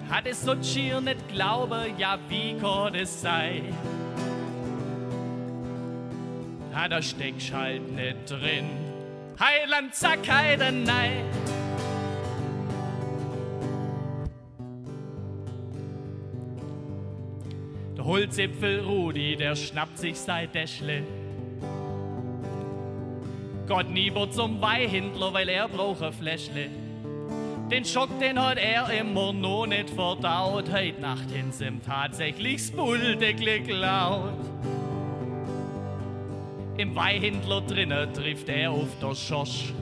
Hat 0.09 0.25
es 0.27 0.43
so 0.43 0.55
schier 0.63 1.01
nicht 1.01 1.27
glauben, 1.29 1.99
ja, 1.99 2.17
wie 2.29 2.57
kann 2.59 2.95
es 2.95 3.23
sein? 3.23 3.75
Ha, 6.73 6.87
da 6.87 7.03
steckst 7.03 7.53
halt 7.53 7.91
nicht 7.91 8.31
drin. 8.31 8.71
Heiland, 9.41 9.97
sag 9.97 10.29
heiden, 10.29 10.85
nein. 10.85 11.25
Der 18.07 18.13
Holzäpfel 18.13 18.85
Rudi, 18.85 19.35
der 19.35 19.57
schnappt 19.57 19.99
sich 19.99 20.17
sein 20.17 20.49
Däschle. 20.53 21.03
Gott 23.67 23.91
nieber 23.91 24.31
zum 24.31 24.61
Weihhändler, 24.61 25.35
weil 25.35 25.49
er 25.49 25.67
braucht 25.67 26.03
ein 26.03 26.13
Fläschle. 26.13 26.69
Den 27.69 27.85
Schock, 27.85 28.09
den 28.21 28.41
hat 28.41 28.59
er 28.59 28.89
immer 28.91 29.33
noch 29.33 29.67
nicht 29.67 29.91
verdaut. 29.91 30.73
Heut 30.73 31.01
Nacht 31.01 31.29
hin's 31.33 31.61
ihm 31.61 31.83
tatsächlich 31.83 32.59
das 32.59 32.71
Bulldeckel 32.71 33.65
geklaut. 33.65 34.39
Im 36.77 36.95
Weihhändler 36.95 37.63
drinnen 37.63 38.15
trifft 38.15 38.49
er 38.49 38.71
auf 38.71 39.01
der 39.03 39.17
Schosch. 39.17 39.75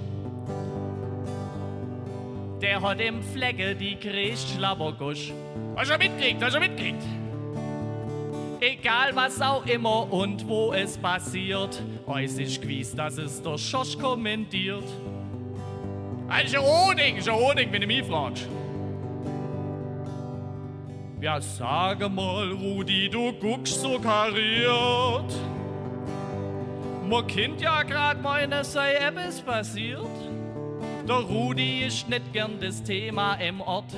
Der 2.62 2.81
hat 2.81 3.02
im 3.02 3.23
Flecke 3.23 3.76
die 3.76 3.99
Schlabbergusch. 4.35 5.31
Hast 5.76 5.90
du 5.90 5.99
mitkriegt, 5.99 6.43
hast 6.43 6.57
du 6.57 6.61
mitkriegt? 6.61 7.02
Egal 8.66 9.14
was 9.14 9.42
auch 9.42 9.66
immer 9.66 10.11
und 10.11 10.49
wo 10.49 10.73
es 10.73 10.97
passiert, 10.97 11.83
es 12.16 12.38
ist 12.38 12.62
gewiss, 12.62 12.94
dass 12.94 13.18
es 13.18 13.42
der 13.42 13.59
Schosch 13.59 13.99
kommentiert. 13.99 14.85
Also 16.28 16.61
ein 16.61 16.64
Honig, 16.64 17.71
wenn 17.71 17.80
du 17.83 17.87
mich 17.87 18.04
fragst. 18.04 18.49
Ja, 21.21 21.42
sage 21.42 22.09
mal, 22.09 22.52
Rudi, 22.52 23.11
du 23.11 23.35
guckst 23.35 23.83
so 23.83 23.99
kariert. 23.99 25.30
Man 27.06 27.26
kennt 27.26 27.61
ja 27.61 27.83
grad 27.83 28.23
meine, 28.23 28.64
sei 28.64 28.94
etwas 28.94 29.42
passiert. 29.42 30.09
Der 31.06 31.16
Rudi 31.16 31.85
ist 31.85 32.09
nicht 32.09 32.33
gern 32.33 32.59
das 32.59 32.83
Thema 32.83 33.35
im 33.35 33.61
Ort, 33.61 33.94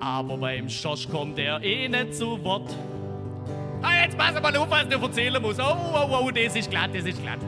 aber 0.00 0.36
beim 0.38 0.68
Schosch 0.68 1.08
kommt 1.08 1.38
er 1.38 1.62
eh 1.62 1.88
nicht 1.88 2.16
zu 2.16 2.42
Wort. 2.42 2.74
Ah, 3.82 4.02
jetzt 4.02 4.18
pass 4.18 4.40
mal 4.40 4.56
auf, 4.56 4.70
was 4.70 4.88
du 4.88 4.96
erzählen 4.96 5.40
musst. 5.40 5.60
Oh, 5.60 5.76
oh, 5.94 6.24
oh, 6.24 6.30
das 6.30 6.56
ist 6.56 6.70
glatt, 6.70 6.90
das 6.94 7.04
ist 7.04 7.22
glatt. 7.22 7.38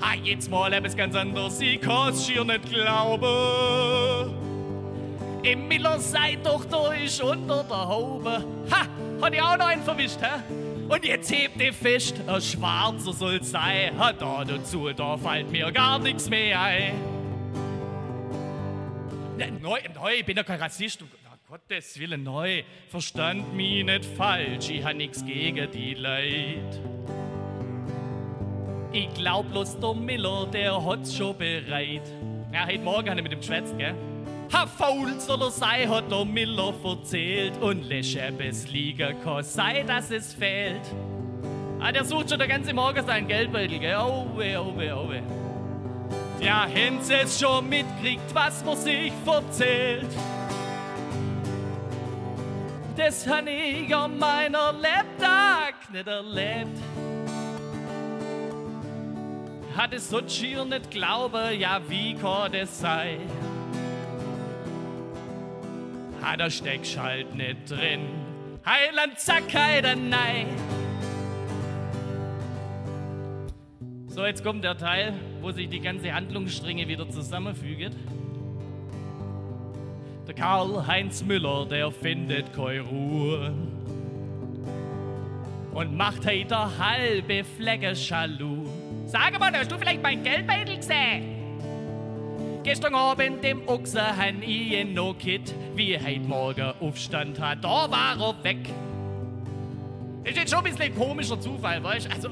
Ah, 0.00 0.14
jetzt 0.22 0.50
mal 0.50 0.72
etwas 0.72 0.96
ganz 0.96 1.14
anderes, 1.14 1.60
ich 1.60 1.80
kann's 1.80 2.26
schier 2.26 2.44
nicht 2.44 2.70
glauben. 2.70 4.34
Im 5.42 5.68
Miller 5.68 5.98
sei 5.98 6.36
doch 6.42 6.64
da 6.64 6.92
ist 6.92 7.20
unter 7.20 7.64
der 7.64 7.88
Haube. 7.88 8.44
Ha, 8.70 8.86
hat 9.20 9.34
ich 9.34 9.42
auch 9.42 9.56
noch 9.56 9.66
einen 9.66 9.82
verwischt, 9.82 10.20
hä? 10.20 10.42
Und 10.88 11.04
jetzt 11.04 11.30
hebt 11.30 11.60
ihr 11.60 11.72
fest, 11.72 12.14
ein 12.26 12.40
Schwarzer 12.40 13.12
soll's 13.12 13.50
sein. 13.50 13.92
Ha, 13.98 14.12
da 14.12 14.44
dazu, 14.44 14.88
da 14.92 15.16
fällt 15.16 15.50
mir 15.50 15.70
gar 15.70 15.98
nichts 15.98 16.30
mehr 16.30 16.60
ein. 16.60 16.94
Ne, 19.36 19.52
neu, 19.60 19.78
neu, 19.94 20.14
ich 20.18 20.24
bin 20.24 20.36
ja 20.36 20.42
kein 20.42 20.60
Rassist. 20.60 21.04
Gottes 21.50 21.98
Willen, 21.98 22.24
neu. 22.24 22.62
Verstand 22.90 23.54
mich 23.54 23.82
nicht 23.82 24.04
falsch, 24.04 24.68
ich 24.68 24.84
hab 24.84 24.96
nix 24.96 25.24
gegen 25.24 25.70
die 25.70 25.94
Leid. 25.94 26.78
Ich 28.92 29.08
glaub 29.14 29.50
bloß 29.50 29.80
der 29.80 29.94
Miller, 29.94 30.46
der 30.52 30.84
hat's 30.84 31.16
schon 31.16 31.38
bereit. 31.38 32.02
Ja, 32.52 32.66
heute 32.66 32.80
Morgen 32.80 33.08
hat 33.08 33.16
er 33.16 33.22
mit 33.22 33.32
dem 33.32 33.40
geschwätzt, 33.40 33.78
gell? 33.78 33.94
Ha, 34.52 34.66
faul 34.66 35.18
soll 35.18 35.40
er 35.40 35.50
sein, 35.50 35.88
hat 35.88 36.10
der 36.10 36.26
Miller 36.26 36.74
erzählt. 36.84 37.56
Und 37.62 37.88
lässt 37.88 38.14
es 38.16 38.70
liegen 38.70 39.16
kann, 39.24 39.42
sei, 39.42 39.84
dass 39.84 40.10
es 40.10 40.34
fehlt. 40.34 40.82
Ah, 41.80 41.90
der 41.90 42.04
sucht 42.04 42.28
schon 42.28 42.40
den 42.40 42.48
ganzen 42.50 42.76
Morgen 42.76 43.06
seinen 43.06 43.26
Geldbeutel, 43.26 43.78
gell? 43.78 43.96
Oh 43.96 44.26
weh, 44.36 44.54
oh 44.58 44.76
weh, 44.76 44.92
oh 44.92 45.08
weh. 45.08 45.22
Ja, 46.44 46.68
haben 46.68 47.00
sie 47.00 47.14
es 47.14 47.40
schon 47.40 47.70
mitkriegt, 47.70 48.34
was 48.34 48.62
man 48.66 48.76
sich 48.76 49.12
erzählt. 49.24 50.14
Das 52.98 53.28
hab 53.28 53.46
ich 53.46 53.94
an 53.94 54.18
meiner 54.18 54.72
Lebtag 54.72 55.74
nicht 55.92 56.08
erlebt. 56.08 56.76
Hat 59.76 59.94
es 59.94 60.10
so 60.10 60.20
schier 60.28 60.64
nicht 60.64 60.90
glauben, 60.90 61.60
ja, 61.60 61.80
wie 61.88 62.14
kann 62.14 62.50
das 62.50 62.80
sein? 62.80 63.20
Ha, 66.20 66.36
da 66.36 66.50
steckst 66.50 66.98
halt 66.98 67.32
nicht 67.36 67.70
drin. 67.70 68.00
Heiland, 68.66 69.20
zack, 69.20 69.54
heider, 69.54 69.94
nein. 69.94 70.48
So, 74.08 74.26
jetzt 74.26 74.42
kommt 74.42 74.64
der 74.64 74.76
Teil, 74.76 75.14
wo 75.40 75.52
sich 75.52 75.68
die 75.68 75.78
ganze 75.78 76.12
Handlungsstränge 76.12 76.88
wieder 76.88 77.08
zusammenfügen. 77.08 78.27
Der 80.28 80.34
Karl-Heinz 80.34 81.24
Müller, 81.24 81.64
der 81.64 81.90
findet 81.90 82.52
keine 82.52 82.82
Ruhe 82.82 83.50
und 85.72 85.96
macht 85.96 86.26
heute 86.26 86.78
halbe 86.78 87.42
Flecke 87.44 87.96
Schalu. 87.96 88.66
Sag 89.06 89.40
mal, 89.40 89.50
hast 89.54 89.72
du 89.72 89.78
vielleicht 89.78 90.02
mein 90.02 90.22
Geldbeutel 90.22 90.76
gesehen? 90.76 92.60
Gestern 92.62 92.94
Abend 92.94 93.42
dem 93.42 93.66
Ochse 93.66 94.02
han 94.02 94.42
ich 94.42 94.84
noch 94.92 95.16
Kit, 95.16 95.54
wie 95.74 95.98
heute 95.98 96.20
Morgen 96.20 96.74
Aufstand 96.78 97.40
hat, 97.40 97.64
da 97.64 97.90
war 97.90 98.20
er 98.20 98.44
weg. 98.44 98.68
Ist 100.24 100.36
jetzt 100.36 100.50
schon 100.50 100.58
ein 100.62 100.74
bisschen 100.74 100.94
komischer 100.94 101.40
Zufall, 101.40 101.82
weißt? 101.82 102.12
Also, 102.12 102.28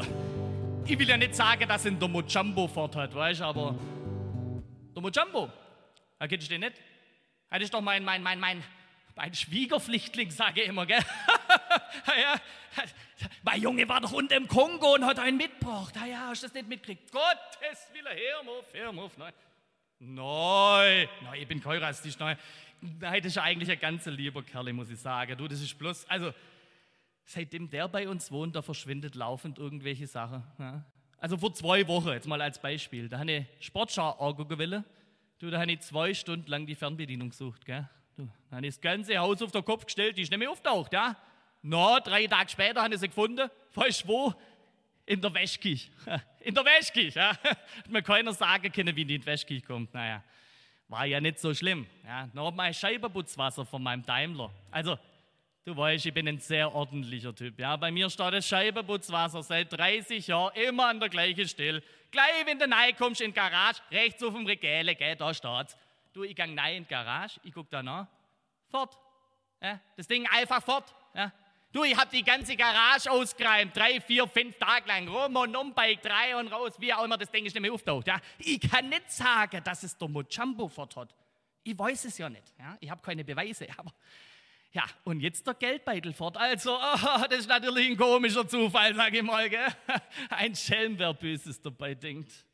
ich 0.84 0.98
will 0.98 1.08
ja 1.08 1.16
nicht 1.16 1.34
sagen, 1.34 1.66
dass 1.66 1.86
ihn 1.86 1.98
der 1.98 2.08
Mojambo 2.08 2.68
fort 2.68 2.94
hat, 2.94 3.14
weißt 3.14 3.40
du, 3.40 3.44
aber 3.44 3.74
der 4.94 5.00
Mojambo, 5.00 5.48
da 6.18 6.28
kennst 6.28 6.46
du 6.50 6.52
den 6.52 6.60
nicht? 6.60 6.74
Das 7.50 7.62
ist 7.62 7.74
doch 7.74 7.80
mein, 7.80 8.04
mein, 8.04 8.22
mein, 8.22 8.40
mein, 8.40 8.62
mein 9.14 9.34
Schwiegerpflichtling, 9.34 10.30
sage 10.30 10.62
ich 10.62 10.68
immer, 10.68 10.86
gell? 10.86 11.00
ja, 12.06 12.40
mein 13.42 13.62
Junge 13.62 13.88
war 13.88 14.00
doch 14.00 14.12
unten 14.12 14.32
im 14.32 14.48
Kongo 14.48 14.94
und 14.94 15.04
hat 15.04 15.18
einen 15.18 15.36
mitgebracht. 15.36 15.94
Ah 16.00 16.06
ja, 16.06 16.26
hast 16.28 16.42
du 16.42 16.46
das 16.48 16.54
nicht 16.54 16.68
mitgekriegt? 16.68 17.10
Gottes 17.12 17.88
Willen, 17.92 18.16
Hermhof, 18.16 18.74
Hermhof, 18.74 19.16
nein. 19.16 19.32
Nein, 19.98 21.08
nein, 21.22 21.40
ich 21.40 21.48
bin 21.48 21.62
kein 21.62 21.78
rassistisch, 21.78 22.18
nein. 22.18 22.36
Nein, 22.80 23.22
das 23.22 23.32
ist 23.32 23.38
eigentlich 23.38 23.70
ein 23.70 23.80
ganz 23.80 24.04
lieber 24.06 24.42
Kerl, 24.42 24.72
muss 24.72 24.90
ich 24.90 24.98
sagen. 24.98 25.36
Du, 25.38 25.48
das 25.48 25.60
ist 25.62 25.78
bloß, 25.78 26.04
also, 26.10 26.34
seitdem 27.24 27.70
der 27.70 27.88
bei 27.88 28.08
uns 28.08 28.30
wohnt, 28.30 28.54
da 28.54 28.62
verschwindet 28.62 29.14
laufend 29.14 29.58
irgendwelche 29.58 30.06
Sachen. 30.06 30.44
Ja. 30.58 30.84
Also 31.18 31.38
vor 31.38 31.54
zwei 31.54 31.86
Wochen, 31.88 32.08
jetzt 32.08 32.26
mal 32.26 32.42
als 32.42 32.60
Beispiel, 32.60 33.08
da 33.08 33.18
habe 33.18 33.32
ich 33.32 33.66
Sportschau 33.66 34.34
gewillt. 34.34 34.84
Du, 35.38 35.50
da 35.50 35.60
habe 35.60 35.70
ich 35.70 35.80
zwei 35.80 36.14
Stunden 36.14 36.50
lang 36.50 36.64
die 36.66 36.74
Fernbedienung 36.74 37.28
gesucht, 37.28 37.66
gell? 37.66 37.86
Du, 38.16 38.26
da 38.48 38.56
habe 38.56 38.66
ich 38.66 38.74
das 38.74 38.80
ganze 38.80 39.18
Haus 39.18 39.42
auf 39.42 39.52
den 39.52 39.64
Kopf 39.64 39.84
gestellt, 39.84 40.16
die 40.16 40.22
ist 40.22 40.30
nicht 40.30 40.38
mehr 40.38 40.50
auftaucht, 40.50 40.94
ja? 40.94 41.14
Na, 41.60 42.00
drei 42.00 42.26
Tage 42.26 42.48
später 42.48 42.82
habe 42.82 42.94
ich 42.94 43.00
sie 43.00 43.08
gefunden. 43.08 43.50
Weißt 43.74 44.04
du 44.04 44.08
wo? 44.08 44.34
In 45.04 45.20
der 45.20 45.34
Wäschküche. 45.34 45.90
In 46.40 46.54
der 46.54 46.64
Wäschküche, 46.64 47.18
ja. 47.18 47.30
Hat 47.30 47.88
mir 47.88 48.02
keiner 48.02 48.32
sagen 48.32 48.72
können, 48.72 48.96
wie 48.96 49.04
die 49.04 49.16
in 49.16 49.20
die 49.20 49.26
Wäschküche 49.26 49.66
kommt. 49.66 49.92
Naja, 49.92 50.22
war 50.88 51.04
ja 51.04 51.20
nicht 51.20 51.38
so 51.38 51.52
schlimm. 51.52 51.86
Ja, 52.04 52.28
noch 52.32 52.52
mein 52.52 52.72
Scheibenputzwasser 52.72 53.66
von 53.66 53.82
meinem 53.82 54.04
Daimler. 54.06 54.50
Also, 54.70 54.98
du 55.64 55.76
weißt, 55.76 56.06
ich 56.06 56.14
bin 56.14 56.28
ein 56.28 56.38
sehr 56.38 56.74
ordentlicher 56.74 57.34
Typ. 57.34 57.58
Ja, 57.58 57.76
bei 57.76 57.90
mir 57.90 58.08
steht 58.08 58.32
das 58.32 58.48
Scheibenputzwasser 58.48 59.42
seit 59.42 59.72
30 59.72 60.26
Jahren 60.28 60.54
immer 60.56 60.86
an 60.88 60.98
der 60.98 61.08
gleichen 61.08 61.48
Stelle. 61.48 61.82
Gleich, 62.16 62.46
wenn 62.46 62.58
du 62.58 62.64
rein 62.64 62.96
kommst 62.96 63.20
in 63.20 63.30
die 63.30 63.34
Garage, 63.34 63.82
rechts 63.90 64.22
auf 64.22 64.32
dem 64.32 64.46
Regal, 64.46 64.94
gell, 64.94 65.16
da 65.16 65.34
steht's. 65.34 65.76
Du, 66.14 66.24
ich 66.24 66.34
gang 66.34 66.58
rein 66.58 66.76
in 66.76 66.84
die 66.84 66.88
Garage, 66.88 67.38
ich 67.44 67.52
guck 67.52 67.68
da 67.68 67.82
nach, 67.82 68.06
fort. 68.70 68.98
Ja, 69.60 69.78
das 69.98 70.06
Ding 70.06 70.26
einfach 70.26 70.62
fort. 70.62 70.94
Ja, 71.14 71.30
Du, 71.72 71.84
ich 71.84 71.94
habe 71.94 72.10
die 72.10 72.22
ganze 72.22 72.56
Garage 72.56 73.10
ausgeräumt, 73.10 73.76
drei, 73.76 74.00
vier, 74.00 74.26
fünf 74.26 74.56
Tage 74.56 74.88
lang, 74.88 75.08
rum 75.08 75.36
und 75.36 75.54
um, 75.54 75.74
bei 75.74 75.94
drei 75.96 76.34
und 76.34 76.48
raus, 76.48 76.72
wie 76.78 76.94
auch 76.94 77.04
immer 77.04 77.18
das 77.18 77.30
Ding 77.30 77.44
ist 77.44 77.52
nicht 77.52 77.60
mehr 77.60 77.70
auftaucht. 77.70 78.06
Ja? 78.06 78.18
Ich 78.38 78.62
kann 78.62 78.88
nicht 78.88 79.12
sagen, 79.12 79.62
dass 79.62 79.82
es 79.82 79.98
der 79.98 80.08
Mojambo 80.08 80.68
fort 80.68 80.96
hat. 80.96 81.14
Ich 81.64 81.78
weiß 81.78 82.06
es 82.06 82.16
ja 82.16 82.30
nicht. 82.30 82.54
Ja? 82.58 82.78
Ich 82.80 82.88
habe 82.88 83.02
keine 83.02 83.24
Beweise, 83.24 83.66
aber 83.76 83.92
ja, 84.72 84.84
und 85.04 85.20
jetzt 85.20 85.46
der 85.46 85.54
Geldbeutel 85.54 86.12
fort. 86.12 86.36
Also, 86.36 86.76
oh, 86.76 87.24
das 87.30 87.40
ist 87.40 87.48
natürlich 87.48 87.90
ein 87.90 87.96
komischer 87.96 88.46
Zufall, 88.46 88.94
sage 88.94 89.18
ich 89.18 89.22
mal. 89.22 89.48
Gell? 89.48 89.66
Ein 90.30 90.54
Schelm, 90.54 90.98
wer 90.98 91.14
Böses 91.14 91.60
dabei 91.60 91.94
denkt. 91.94 92.44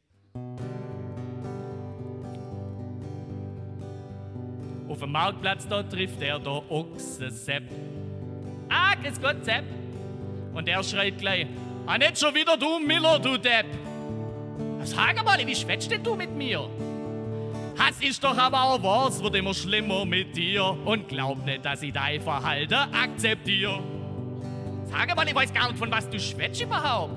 Auf 4.89 5.01
dem 5.01 5.13
Marktplatz, 5.13 5.67
da 5.67 5.83
trifft 5.83 6.21
er 6.23 6.39
der 6.39 6.71
Ochse 6.71 7.31
Sepp. 7.31 7.65
Ah, 8.69 8.95
grüß 8.95 9.21
Gott, 9.21 9.45
Sepp. 9.45 9.65
Und 10.55 10.69
er 10.69 10.83
schreit 10.85 11.19
gleich, 11.19 11.47
ah, 11.87 11.99
nicht 11.99 12.19
schon 12.19 12.35
wieder 12.35 12.57
du, 12.57 12.79
Miller, 12.79 13.19
du 13.19 13.37
Depp. 13.39 13.67
Sag 14.85 15.25
mal, 15.25 15.45
wie 15.47 15.57
schwätzt 15.57 15.91
denn 15.91 16.03
du 16.03 16.15
mit 16.15 16.31
mir? 16.31 16.69
Hass 17.79 18.01
ist 18.01 18.23
doch 18.23 18.37
aber 18.37 18.63
auch 18.63 18.83
was, 18.83 19.23
wird 19.23 19.37
immer 19.37 19.55
schlimmer 19.55 20.05
mit 20.05 20.37
dir. 20.37 20.65
Und 20.85 21.09
glaub 21.09 21.45
nicht, 21.45 21.65
dass 21.65 21.83
ich 21.83 21.93
dein 21.93 22.21
Verhalten 22.21 22.75
akzeptiere. 22.75 23.83
Sag 24.85 25.17
mal, 25.17 25.27
ich 25.27 25.35
weiß 25.35 25.53
gar 25.53 25.69
nicht, 25.69 25.79
von 25.79 25.91
was 25.91 26.09
du 26.09 26.21
schwätzt 26.21 26.61
überhaupt. 26.61 27.15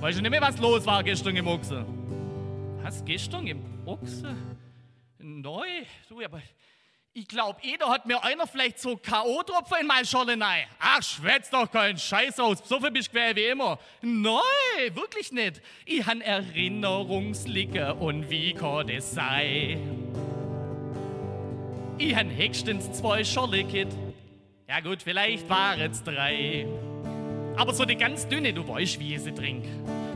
Weißt 0.00 0.18
du 0.18 0.22
nicht 0.22 0.30
mehr, 0.30 0.40
was 0.40 0.58
los 0.58 0.86
war 0.86 1.02
gestern 1.02 1.36
im 1.36 1.46
Ochse? 1.46 1.84
Was, 2.82 3.04
gestern 3.04 3.46
im 3.46 3.62
Ochse? 3.84 4.34
Neu? 5.18 5.66
Du, 6.08 6.22
aber 6.22 6.40
ich 7.12 7.26
glaube, 7.26 7.58
jeder 7.62 7.88
hat 7.88 8.06
mir 8.06 8.22
einer 8.22 8.46
vielleicht 8.46 8.78
so 8.78 8.96
K.O.-Tropfen 8.96 9.80
in 9.80 9.86
meine 9.88 10.06
Scholle 10.06 10.40
rein. 10.40 10.66
Ach, 10.78 11.02
schwätz 11.02 11.50
doch 11.50 11.70
keinen 11.70 11.98
Scheiß 11.98 12.38
aus. 12.38 12.58
So 12.64 12.78
viel 12.78 12.92
bist 12.92 13.12
du 13.12 13.18
wie 13.34 13.46
immer. 13.46 13.80
Nein, 14.00 14.94
wirklich 14.94 15.32
nicht. 15.32 15.60
Ich 15.84 16.06
han 16.06 16.20
Erinnerungslicke 16.20 17.94
und 17.94 18.30
wie 18.30 18.54
kann 18.54 18.86
das 18.86 19.12
sein? 19.12 20.08
Ich 21.98 22.14
han 22.14 22.30
höchstens 22.30 22.92
zwei 22.92 23.24
Scholle, 23.24 23.64
Kid. 23.64 23.88
Ja 24.68 24.78
gut, 24.78 25.02
vielleicht 25.02 25.48
waren 25.48 25.90
es 25.90 26.04
drei. 26.04 26.64
Aber 27.56 27.74
so 27.74 27.84
die 27.84 27.96
ganz 27.96 28.28
dünne, 28.28 28.54
du 28.54 28.66
weißt, 28.66 29.00
wie 29.00 29.16
ich 29.16 29.22
sie 29.22 29.32
trink. 29.32 29.64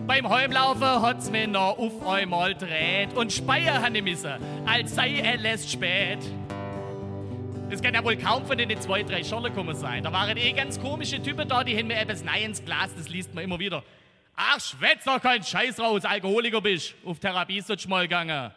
Beim 0.07 0.29
Heimlaufen 0.29 1.03
hat's 1.03 1.29
mir 1.29 1.49
noch 1.49 1.77
auf 1.77 2.07
einmal 2.07 2.55
dreht 2.55 3.15
und 3.17 3.33
Speier 3.33 3.83
han 3.83 3.97
ich 3.97 4.03
müssen, 4.03 4.35
als 4.65 4.95
sei 4.95 5.19
es 5.19 5.73
spät. 5.73 6.21
Das 7.75 7.83
kann 7.83 7.93
ja 7.93 8.05
wohl 8.05 8.17
kaum 8.17 8.47
von 8.47 8.57
den 8.57 8.81
zwei, 8.81 9.03
drei 9.03 9.25
Scholle 9.25 9.51
kommen 9.51 9.75
sein. 9.75 10.05
Da 10.05 10.13
waren 10.13 10.37
eh 10.37 10.53
ganz 10.53 10.81
komische 10.81 11.21
Typen 11.21 11.49
da, 11.49 11.65
die 11.65 11.77
haben 11.77 11.89
mir 11.89 11.97
etwas 11.97 12.23
Nein 12.23 12.45
ins 12.45 12.65
Glas, 12.65 12.95
das 12.97 13.09
liest 13.09 13.35
man 13.35 13.43
immer 13.43 13.59
wieder. 13.59 13.83
Ach, 14.37 14.61
schwätz 14.61 15.03
doch 15.03 15.21
keinen 15.21 15.43
Scheiß 15.43 15.81
raus, 15.81 16.05
Alkoholiker 16.05 16.61
bist. 16.61 16.95
Auf 17.05 17.19
Therapie 17.19 17.61
sollst 17.61 17.87
du 17.87 17.89
mal 17.89 18.03
gegangen. 18.03 18.53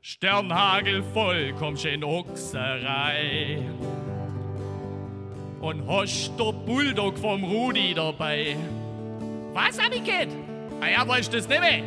Sternhagel 0.00 1.02
voll, 1.12 1.52
kommst 1.58 1.84
in 1.84 2.02
Ochserei. 2.02 3.58
Und 5.60 5.86
hast 5.86 6.32
der 6.38 6.52
Bulldog 6.52 7.18
vom 7.18 7.44
Rudi 7.44 7.92
dabei. 7.92 8.56
Was, 9.52 9.78
Amiket? 9.78 10.30
Ah 10.80 10.88
ja, 10.88 11.06
weißt 11.06 11.30
du 11.30 11.36
das 11.36 11.46
nicht 11.46 11.60
mehr? 11.60 11.82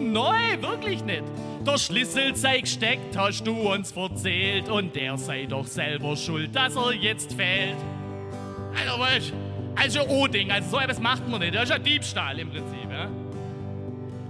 Nein, 0.00 0.62
wirklich 0.62 1.04
nicht. 1.04 1.24
Der 1.66 1.78
Schlüssel 1.78 2.36
sei 2.36 2.60
gesteckt, 2.60 3.16
hast 3.16 3.46
du 3.46 3.52
uns 3.72 3.92
verzählt. 3.92 4.68
Und 4.68 4.94
der 4.94 5.16
sei 5.16 5.46
doch 5.46 5.66
selber 5.66 6.16
schuld, 6.16 6.54
dass 6.54 6.76
er 6.76 6.92
jetzt 6.92 7.32
fehlt. 7.32 7.76
Also, 8.78 9.00
weißt 9.00 9.32
also 9.76 10.06
O-Ding, 10.08 10.50
also 10.50 10.70
so 10.70 10.78
etwas 10.78 11.00
macht 11.00 11.28
man 11.28 11.40
nicht. 11.40 11.54
Das 11.54 11.64
ist 11.64 11.70
ja 11.70 11.78
Diebstahl 11.78 12.38
im 12.38 12.50
Prinzip, 12.50 12.90
ja? 12.90 13.08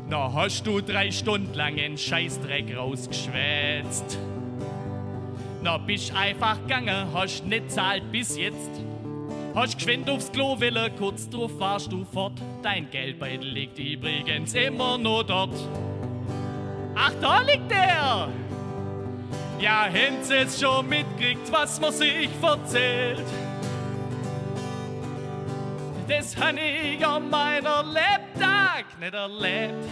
Na, 0.09 0.33
hast 0.33 0.66
du 0.66 0.81
drei 0.81 1.11
Stunden 1.11 1.55
lang 1.55 1.79
einen 1.79 1.98
Scheißdreck 1.98 2.77
rausgeschwätzt. 2.77 4.18
Na, 5.62 5.79
bist 5.79 6.14
einfach 6.14 6.61
gegangen, 6.62 7.09
hast 7.12 7.46
nicht 7.46 7.70
zahlt 7.70 8.11
bis 8.12 8.37
jetzt. 8.37 8.70
Hast 9.54 9.76
geschwind 9.76 10.10
aufs 10.10 10.32
Klo 10.32 10.58
willen, 10.58 10.96
kurz 10.96 11.30
drauf 11.30 11.52
warst 11.58 11.92
du 11.92 12.04
fort. 12.04 12.32
Dein 12.60 12.90
Geldbeutel 12.90 13.46
liegt 13.46 13.78
übrigens 13.78 14.52
immer 14.54 14.98
nur 14.98 15.22
dort. 15.22 15.54
Ach, 16.96 17.12
da 17.20 17.40
liegt 17.40 17.70
der! 17.70 18.28
Ja, 19.60 19.88
Sie 20.22 20.34
jetzt 20.34 20.60
schon 20.60 20.88
mitgekriegt, 20.88 21.52
was 21.52 21.80
man 21.80 21.92
sich 21.92 22.28
erzählt? 22.42 23.22
Das 26.08 26.36
habe 26.36 26.58
ich 26.58 27.06
an 27.06 27.30
meiner 27.30 27.84
Lebtag 27.84 28.86
nicht 28.98 29.14
erlebt. 29.14 29.88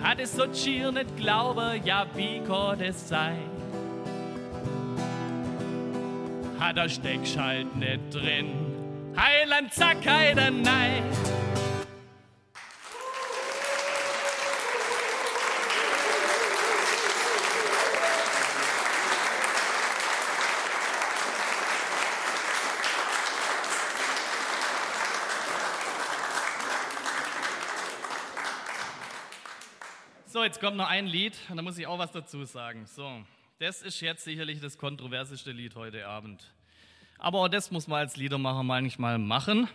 Hat 0.00 0.20
es 0.20 0.32
so 0.32 0.44
schier 0.54 0.92
nicht 0.92 1.16
glauben, 1.16 1.84
ja, 1.84 2.06
wie 2.14 2.40
kann 2.40 2.78
das 2.78 3.08
sein? 3.08 3.57
Hat 6.60 6.76
der 6.76 6.88
Steckschalt 6.88 7.76
nicht 7.76 8.12
drin, 8.12 8.52
Heiland, 9.16 9.72
zack, 9.72 10.04
Heiden, 10.06 10.62
nein. 10.62 11.02
So, 30.26 30.44
jetzt 30.44 30.60
kommt 30.60 30.76
noch 30.76 30.88
ein 30.88 31.06
Lied 31.06 31.36
und 31.48 31.56
da 31.56 31.62
muss 31.62 31.78
ich 31.78 31.86
auch 31.86 31.98
was 31.98 32.12
dazu 32.12 32.44
sagen. 32.44 32.86
So, 32.86 33.24
das 33.58 33.82
ist 33.82 34.00
jetzt 34.00 34.22
sicherlich 34.22 34.60
das 34.60 34.78
kontroverseste 34.78 35.50
Lied 35.50 35.74
heute 35.74 36.06
Abend. 36.06 36.52
Aber 37.18 37.40
auch 37.40 37.48
das 37.48 37.72
muss 37.72 37.88
man 37.88 37.98
als 37.98 38.16
Liedermacher 38.16 38.62
manchmal 38.62 39.18
machen. 39.18 39.68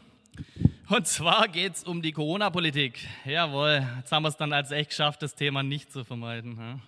Und 0.88 1.06
zwar 1.06 1.50
geht 1.50 1.74
es 1.76 1.84
um 1.84 2.02
die 2.02 2.14
Corona-Politik. 2.14 2.98
Jawohl, 3.26 3.86
jetzt 3.98 4.10
haben 4.14 4.24
wir 4.24 4.30
es 4.30 4.38
dann 4.38 4.54
als 4.54 4.72
echt 4.72 4.92
geschafft, 4.92 5.22
das 5.22 5.36
Thema 5.36 5.64
nicht 5.64 5.92
zu 5.92 6.06
vermeiden. 6.06 6.82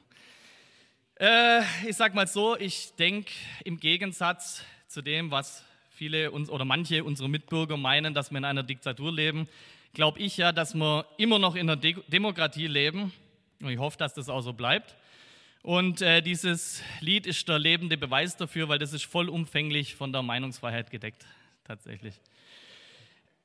Äh, 1.20 1.64
ich 1.86 1.98
sag 1.98 2.14
mal 2.14 2.28
so, 2.28 2.58
ich 2.58 2.94
denke 2.96 3.34
im 3.66 3.78
Gegensatz 3.78 4.64
zu 4.88 5.02
dem, 5.02 5.32
was 5.32 5.66
viele 5.90 6.32
uns 6.32 6.50
oder 6.50 6.64
manche 6.64 7.04
unserer 7.04 7.28
Mitbürger 7.28 7.76
meinen, 7.76 8.14
dass 8.14 8.32
wir 8.32 8.38
in 8.38 8.46
einer 8.46 8.64
Diktatur 8.64 9.12
leben, 9.12 9.50
glaube 9.94 10.20
ich 10.20 10.38
ja, 10.38 10.54
dass 10.54 10.74
wir 10.74 11.06
immer 11.18 11.40
noch 11.40 11.56
in 11.56 11.70
einer 11.70 11.76
De 11.76 11.98
Demokratie 12.08 12.68
leben 12.68 13.12
und 13.62 13.70
ich 13.70 13.80
hoffe, 13.80 13.98
dass 13.98 14.14
das 14.14 14.30
auch 14.30 14.42
so 14.42 14.54
bleibt. 14.54 14.96
Und 15.66 16.04
äh, 16.04 16.22
dieses 16.22 16.84
Lied 17.00 17.26
ist 17.26 17.50
der 17.50 17.58
lebende 17.58 17.98
Beweis 17.98 18.38
dafür, 18.38 18.70
weil 18.70 18.78
das 18.78 18.94
ist 18.94 19.06
vollumfänglich 19.06 19.96
von 19.96 20.14
der 20.14 20.22
Meinungsfreiheit 20.22 20.92
gedeckt, 20.92 21.26
tatsächlich. 21.64 22.22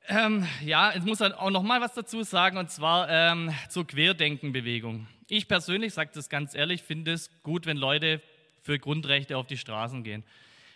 Ähm, 0.07 0.47
ja, 0.63 0.93
ich 0.95 1.01
muss 1.01 1.19
halt 1.19 1.33
auch 1.33 1.49
noch 1.49 1.63
mal 1.63 1.81
was 1.81 1.95
dazu 1.95 2.21
sagen, 2.21 2.57
und 2.57 2.69
zwar 2.69 3.09
ähm, 3.09 3.51
zur 3.69 3.87
Querdenkenbewegung. 3.87 5.07
Ich 5.29 5.47
persönlich, 5.47 5.95
sage 5.95 6.11
das 6.13 6.29
ganz 6.29 6.53
ehrlich, 6.53 6.83
finde 6.83 7.13
es 7.13 7.31
gut, 7.41 7.65
wenn 7.65 7.77
Leute 7.77 8.21
für 8.61 8.77
Grundrechte 8.77 9.35
auf 9.35 9.47
die 9.47 9.57
Straßen 9.57 10.03
gehen. 10.03 10.23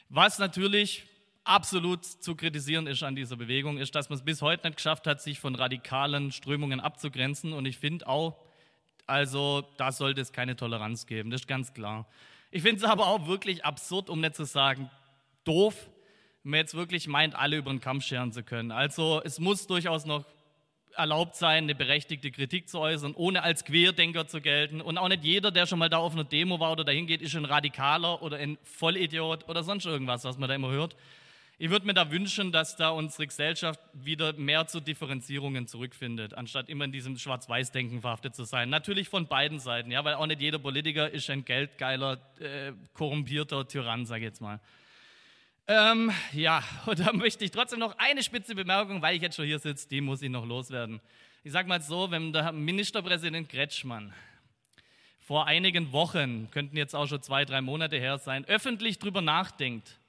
Was 0.10 0.40
natürlich 0.40 1.04
absolut 1.44 2.06
zu 2.06 2.34
kritisieren 2.34 2.88
ist 2.88 3.04
an 3.04 3.16
dieser 3.16 3.36
Bewegung, 3.36 3.78
ist, 3.78 3.94
dass 3.94 4.10
man 4.10 4.18
es 4.18 4.26
bis 4.26 4.42
heute 4.42 4.66
nicht 4.66 4.78
geschafft 4.78 5.06
hat, 5.06 5.22
sich 5.22 5.40
von 5.40 5.54
radikalen 5.54 6.32
Strömungen 6.32 6.80
abzugrenzen. 6.80 7.54
Und 7.54 7.68
ich 7.68 7.78
finde 7.78 8.08
auch, 8.08 8.36
also 9.08 9.64
da 9.78 9.92
sollte 9.92 10.22
es 10.22 10.32
keine 10.32 10.56
Toleranz 10.56 11.06
geben, 11.06 11.30
das 11.30 11.42
ist 11.42 11.48
ganz 11.48 11.74
klar. 11.74 12.08
Ich 12.52 12.62
finde 12.62 12.78
es 12.78 12.84
aber 12.84 13.08
auch 13.08 13.28
wirklich 13.28 13.66
absurd, 13.66 14.10
um 14.10 14.22
nicht 14.22 14.36
zu 14.36 14.46
sagen 14.46 14.90
doof, 15.44 15.90
wenn 16.44 16.52
man 16.52 16.60
jetzt 16.60 16.76
wirklich 16.76 17.08
meint, 17.08 17.36
alle 17.36 17.58
über 17.58 17.72
den 17.72 17.82
Kamm 17.82 18.02
scheren 18.02 18.32
zu 18.32 18.44
können. 18.44 18.72
Also 18.72 19.22
es 19.24 19.40
muss 19.40 19.68
durchaus 19.68 20.06
noch 20.06 20.26
erlaubt 20.96 21.36
sein, 21.36 21.66
eine 21.66 21.76
berechtigte 21.76 22.32
Kritik 22.32 22.70
zu 22.70 22.80
äußern, 22.80 23.14
ohne 23.16 23.44
als 23.44 23.66
Querdenker 23.66 24.28
zu 24.28 24.42
gelten. 24.42 24.82
Und 24.82 24.98
auch 24.98 25.10
nicht 25.10 25.24
jeder, 25.24 25.52
der 25.52 25.66
schon 25.66 25.80
mal 25.80 25.90
da 25.90 25.98
auf 25.98 26.14
einer 26.14 26.24
Demo 26.24 26.60
war 26.60 26.72
oder 26.72 26.84
dahin 26.84 27.08
geht, 27.08 27.22
ist 27.22 27.36
ein 27.36 27.46
Radikaler 27.46 28.22
oder 28.22 28.38
ein 28.38 28.58
Vollidiot 28.64 29.48
oder 29.50 29.64
sonst 29.64 29.86
irgendwas, 29.86 30.24
was 30.24 30.38
man 30.38 30.50
da 30.50 30.56
immer 30.56 30.70
hört. 30.70 30.96
Ich 31.58 31.70
würde 31.70 31.86
mir 31.86 31.94
da 31.94 32.12
wünschen, 32.12 32.52
dass 32.52 32.76
da 32.76 32.90
unsere 32.90 33.28
Gesellschaft 33.28 33.80
wieder 33.94 34.34
mehr 34.34 34.68
zu 34.68 34.82
Differenzierungen 34.82 35.68
zurückfindet, 35.68 36.34
anstatt 36.34 36.68
immer 36.68 36.84
in 36.84 36.92
diesem 36.92 37.18
Schwarz-Weiß-Denken 37.18 38.02
verhaftet 38.02 38.36
zu 38.36 38.44
sein. 38.44 38.70
Natürlich 38.70 39.08
von 39.08 39.28
beiden 39.28 39.60
Seiten, 39.60 39.90
ja, 39.90 40.04
weil 40.04 40.16
auch 40.16 40.26
nicht 40.26 40.42
jeder 40.42 40.60
Politiker 40.60 41.10
ist 41.10 41.30
ein 41.30 41.46
geldgeiler, 41.46 42.20
äh, 42.42 42.74
korrumpierter 42.94 43.66
Tyrann, 43.70 44.06
sage 44.06 44.22
ich 44.22 44.26
jetzt 44.26 44.42
mal. 44.42 44.60
Ähm, 45.68 46.12
ja, 46.34 46.62
und 46.88 47.00
da 47.00 47.14
möchte 47.14 47.46
ich 47.46 47.52
trotzdem 47.52 47.80
noch 47.80 47.98
eine 48.00 48.22
spitze 48.22 48.54
Bemerkung, 48.54 49.02
weil 49.02 49.16
ich 49.16 49.22
jetzt 49.22 49.38
schon 49.38 49.46
hier 49.46 49.60
sitze, 49.60 49.88
die 49.88 50.02
muss 50.02 50.22
ich 50.22 50.30
noch 50.30 50.46
loswerden. 50.46 51.00
Ich 51.46 51.54
sage 51.54 51.70
mal 51.70 51.82
so, 51.82 52.12
wenn 52.12 52.34
der 52.34 52.52
Ministerpräsident 52.52 53.48
Kretschmann 53.48 54.14
vor 55.22 55.48
einigen 55.48 55.94
Wochen, 55.94 56.52
könnten 56.52 56.76
jetzt 56.76 56.94
auch 56.94 57.08
schon 57.08 57.22
zwei, 57.22 57.46
drei 57.46 57.62
Monate 57.62 57.98
her 57.98 58.18
sein, 58.18 58.44
öffentlich 58.44 59.00
darüber 59.00 59.22
nachdenkt, 59.22 60.00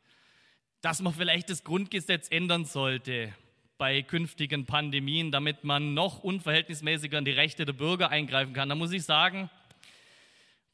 dass 0.80 1.00
man 1.00 1.12
vielleicht 1.12 1.50
das 1.50 1.64
Grundgesetz 1.64 2.28
ändern 2.30 2.64
sollte 2.64 3.34
bei 3.78 4.02
künftigen 4.02 4.66
Pandemien, 4.66 5.30
damit 5.30 5.64
man 5.64 5.94
noch 5.94 6.22
unverhältnismäßiger 6.22 7.18
in 7.18 7.24
die 7.24 7.32
Rechte 7.32 7.64
der 7.64 7.72
Bürger 7.72 8.10
eingreifen 8.10 8.52
kann. 8.52 8.68
Da 8.68 8.74
muss 8.74 8.92
ich 8.92 9.04
sagen, 9.04 9.50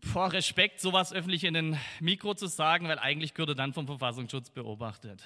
vor 0.00 0.32
Respekt, 0.32 0.80
sowas 0.80 1.12
öffentlich 1.12 1.44
in 1.44 1.54
den 1.54 1.78
Mikro 2.00 2.34
zu 2.34 2.46
sagen, 2.46 2.88
weil 2.88 2.98
eigentlich 2.98 3.34
gehört 3.34 3.50
er 3.50 3.54
dann 3.54 3.72
vom 3.72 3.86
Verfassungsschutz 3.86 4.50
beobachtet. 4.50 5.22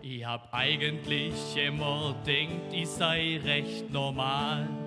Ich 0.00 0.24
hab 0.24 0.52
eigentlich 0.54 1.34
immer 1.56 2.14
denkt, 2.26 2.72
ich 2.72 2.88
sei 2.88 3.40
recht 3.42 3.90
normal. 3.90 4.81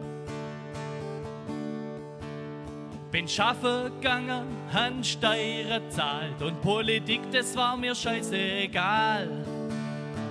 Bin 3.15 3.30
schaffe 3.30 3.93
gegangen, 4.01 4.45
han 4.73 5.01
Steuer 5.01 5.80
zahlt 5.88 6.41
und 6.41 6.62
Politik, 6.62 7.21
das 7.32 7.56
war 7.56 7.78
mir 7.78 7.95
scheißegal. 7.95 9.30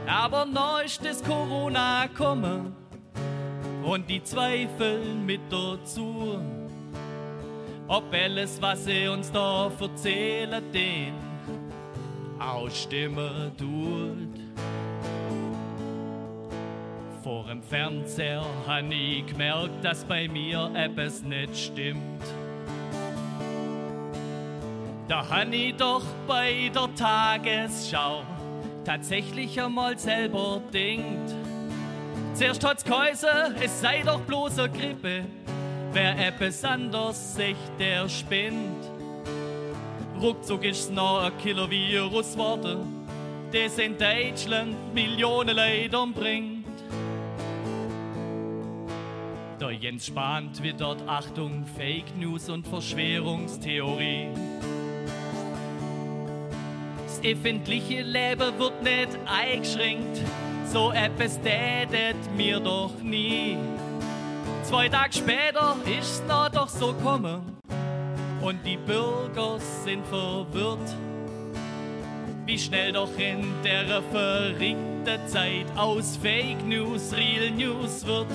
Aber 0.06 0.44
neu 0.44 0.84
ist 0.84 1.02
das 1.02 1.24
Corona 1.24 2.06
komme 2.14 2.74
und 3.82 4.10
die 4.10 4.22
Zweifel 4.22 5.14
mit 5.14 5.40
dazu. 5.48 6.38
Ob 7.88 8.12
alles, 8.12 8.60
was 8.60 8.84
sie 8.84 9.08
uns 9.08 9.32
da 9.32 9.72
erzählen, 9.80 10.62
den 10.70 11.14
ausstimmen 12.38 13.50
tut. 13.56 14.40
Vor 17.22 17.46
dem 17.46 17.62
Fernseher 17.62 18.44
han 18.66 18.92
ich 18.92 19.24
gemerkt, 19.24 19.82
dass 19.82 20.04
bei 20.04 20.28
mir 20.28 20.70
etwas 20.74 21.22
nicht 21.22 21.56
stimmt. 21.56 22.43
Da 25.06 25.28
han 25.28 25.52
ich 25.52 25.76
doch 25.76 26.02
bei 26.26 26.70
der 26.74 26.94
Tagesschau 26.94 28.22
tatsächlich 28.84 29.60
einmal 29.60 29.98
selber 29.98 30.62
denkt. 30.72 31.34
Zuerst 32.32 32.64
hat's 32.64 32.84
geheißen, 32.84 33.56
es 33.62 33.80
sei 33.82 34.02
doch 34.02 34.20
bloß 34.22 34.58
eine 34.58 34.70
Grippe. 34.70 35.24
Wer 35.92 36.26
etwas 36.26 36.64
anders 36.64 37.34
sich 37.34 37.56
der 37.78 38.08
spinnt. 38.08 38.84
Ruckzuck 40.20 40.64
ist's 40.64 40.90
noch 40.90 41.22
ein 41.22 41.36
Killer-Virus 41.38 42.36
worden, 42.38 43.06
das 43.52 43.78
in 43.78 43.96
Deutschland 43.98 44.74
Millionen 44.94 45.54
Leute 45.54 45.98
umbringt. 45.98 46.64
Der 49.60 49.70
Jens 49.70 50.06
Spahn 50.06 50.52
twittert 50.52 51.06
Achtung, 51.06 51.64
Fake 51.76 52.16
News 52.16 52.48
und 52.48 52.66
Verschwörungstheorie 52.66 54.28
öffentliche 57.24 58.02
Leben 58.02 58.58
wird 58.58 58.82
nicht 58.82 59.18
eingeschränkt. 59.26 60.20
So 60.66 60.92
etwas 60.92 61.40
tätet 61.40 62.16
mir 62.37 62.60
doch 62.60 62.92
nie. 63.02 63.56
Zwei 64.62 64.88
Tage 64.88 65.14
später 65.14 65.76
ist 65.98 66.26
noch 66.26 66.48
doch 66.50 66.68
so 66.68 66.92
kommen 66.94 67.58
und 68.42 68.64
die 68.64 68.76
Bürger 68.76 69.58
sind 69.84 70.06
verwirrt. 70.06 70.94
Wie 72.46 72.58
schnell 72.58 72.92
doch 72.92 73.16
in 73.18 73.42
der 73.62 74.02
verrückten 74.10 75.28
Zeit 75.28 75.66
aus 75.76 76.18
Fake 76.18 76.62
News 76.66 77.14
Real 77.14 77.50
News 77.50 78.04
wird. 78.04 78.26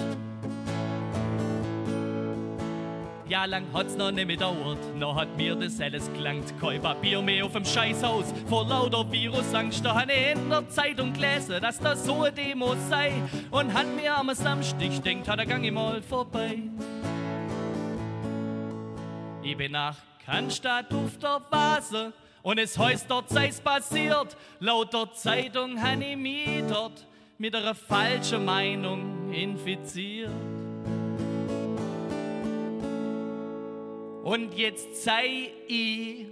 Jahr 3.30 3.46
lang 3.46 3.65
hat's 3.74 3.96
noch 3.96 4.12
nicht 4.12 4.26
mehr 4.26 4.38
dauert, 4.38 4.96
noch 4.96 5.15
hat 5.15 5.38
mir 5.38 5.56
das 5.56 5.80
alles 5.80 6.12
gelangt. 6.13 6.52
Kein 6.60 6.82
Papier 6.82 7.22
mehr 7.22 7.46
auf 7.46 7.54
dem 7.54 7.63
Scheißhaus, 7.63 8.34
vor 8.48 8.65
lauter 8.68 9.10
Virusangst. 9.12 9.86
Da 9.86 9.94
han 9.94 10.10
ich 10.10 10.36
in 10.36 10.50
der 10.50 10.68
Zeitung 10.70 11.13
gelesen, 11.13 11.62
dass 11.62 11.80
das 11.80 12.06
so 12.06 12.24
eine 12.24 12.32
Demo 12.32 12.76
sei. 12.89 13.13
Und 13.52 13.74
hat 13.74 13.86
mir 13.96 14.18
am 14.18 14.34
Samstag 14.34 15.04
denkt, 15.04 15.28
hat 15.28 15.38
er 15.38 15.46
gang 15.46 15.63
ich 15.63 15.72
mal 15.72 16.02
vorbei. 16.02 16.58
Ich 19.44 19.56
bin 19.56 19.74
nach 19.74 19.96
Cannstatt 20.26 20.92
auf 20.92 21.18
der 21.20 21.42
Vase 21.50 22.13
und 22.42 22.58
es 22.58 22.78
heißt 22.78 23.10
dort 23.10 23.30
sei's 23.30 23.62
passiert. 23.62 24.36
Laut 24.60 24.92
der 24.92 25.13
Zeitung 25.13 25.80
han 25.82 26.02
ich 26.02 26.18
mich 26.18 26.63
dort 26.68 27.06
mit 27.38 27.56
einer 27.56 27.76
falschen 27.76 28.44
Meinung 28.44 29.32
infiziert. 29.32 30.32
Und 34.30 34.56
jetzt 34.56 35.04
sei 35.04 35.50
ich 35.68 36.28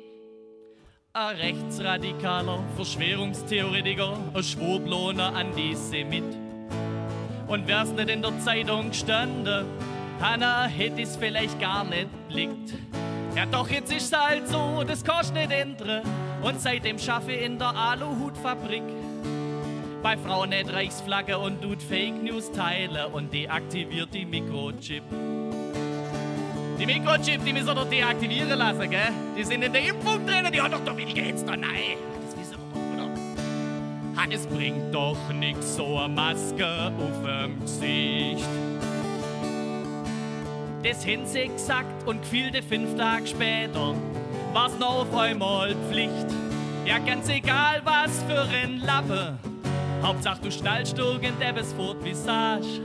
ein 1.14 1.36
rechtsradikaler 1.36 2.64
Verschwörungstheoretiker, 2.76 4.16
ein 4.36 4.44
Schwurbloner 4.44 5.34
Antisemit. 5.34 6.38
Und 7.48 7.68
wär's 7.68 7.90
nicht 7.94 8.12
in 8.12 8.22
der 8.22 8.40
Zeitung 8.42 8.90
gestanden, 8.90 9.66
Hanna 10.22 10.68
hätte 10.68 11.02
es 11.02 11.16
vielleicht 11.16 11.60
gar 11.60 11.86
nicht 11.86 12.10
blickt. 12.30 12.76
Ja 13.36 13.48
doch, 13.48 13.68
jetzt 13.68 13.92
ist 13.92 14.14
es 14.14 14.20
halt 14.20 14.48
so, 14.48 14.84
das 14.88 15.04
kostet 15.04 15.34
nicht 15.34 15.52
ändern. 15.52 16.04
Und 16.44 16.62
seitdem 16.62 17.00
schaffe 17.00 17.32
ich 17.32 17.42
in 17.42 17.58
der 17.58 17.76
Aluhutfabrik. 17.76 18.84
Bei 20.04 20.16
Frauen 20.18 20.52
nicht 20.52 20.72
Reichsflagge 20.72 21.40
und 21.40 21.64
tut 21.64 21.82
Fake 21.82 22.22
News 22.22 22.52
teile 22.52 23.08
und 23.08 23.34
deaktiviert 23.34 24.14
die 24.14 24.26
Mikrochip. 24.28 25.02
Die 26.80 26.86
Mikrochip, 26.86 27.44
die 27.44 27.54
müssen 27.54 27.68
wir 27.68 27.76
doch 27.76 27.90
deaktivieren 27.90 28.58
lassen, 28.58 28.90
gell? 28.90 29.10
Die 29.36 29.44
sind 29.44 29.63
in 29.63 29.74
der 29.74 29.82
Impfung 29.82 30.24
drin, 30.28 30.46
die 30.54 30.62
hat 30.62 30.72
doch 30.72 30.84
der 30.84 30.92
Bill 30.92 31.12
Gates 31.12 31.44
da, 31.44 31.58
nein. 31.58 31.98
Das 32.24 32.38
wissen 32.38 32.58
wir 32.74 32.82
doch, 33.00 33.06
oder? 33.06 34.22
Ha, 34.22 34.26
es 34.30 34.46
bringt 34.46 34.94
doch 34.94 35.18
nix, 35.34 35.76
so 35.76 35.98
eine 35.98 36.13
Maske 36.13 36.92
auf 37.00 37.24
dem 37.26 37.60
Gesicht. 37.62 38.48
Das 40.84 41.06
haben 41.06 41.54
gesagt 41.54 42.08
und 42.08 42.22
gefühlte 42.22 42.62
fünf 42.62 42.96
Tage 42.96 43.26
später 43.26 43.96
war's 44.54 44.78
noch 44.78 45.02
auf 45.02 45.18
einmal 45.18 45.76
Pflicht. 45.90 46.28
Ja, 46.86 47.00
ganz 47.00 47.28
egal 47.28 47.82
was 47.84 48.24
für 48.24 48.42
ein 48.42 48.82
Lappe, 48.86 49.38
Hauptsache 50.04 50.42
du 50.44 50.52
schnallst 50.52 50.98
irgendetwas 50.98 51.74
fort 51.74 52.04
Visage. 52.04 52.82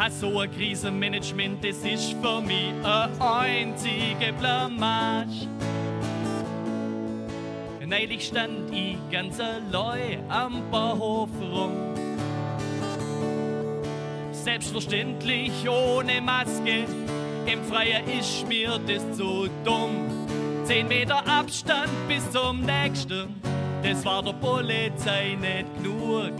Hast 0.00 0.20
so 0.20 0.40
ein 0.40 0.50
Krisenmanagement, 0.50 1.62
das 1.62 1.76
ist 1.84 2.14
für 2.22 2.40
mich 2.40 2.72
eine 2.82 3.10
einzige 3.20 4.32
Blamage. 4.32 5.46
Neulich 7.86 8.28
stand 8.28 8.72
ich 8.72 8.96
ganz 9.12 9.38
allein 9.38 10.24
am 10.30 10.62
Bahnhof 10.70 11.28
rum. 11.42 11.72
Selbstverständlich 14.32 15.52
ohne 15.68 16.22
Maske, 16.22 16.86
im 17.44 17.62
Freien 17.64 18.08
ist 18.08 18.48
mir 18.48 18.80
das 18.86 19.02
zu 19.18 19.50
dumm. 19.66 20.08
Zehn 20.64 20.88
Meter 20.88 21.28
Abstand 21.28 21.90
bis 22.08 22.22
zum 22.30 22.62
nächsten, 22.62 23.34
das 23.82 24.02
war 24.06 24.22
der 24.22 24.32
Polizei 24.32 25.36
nicht 25.38 25.66
genug. 25.76 26.32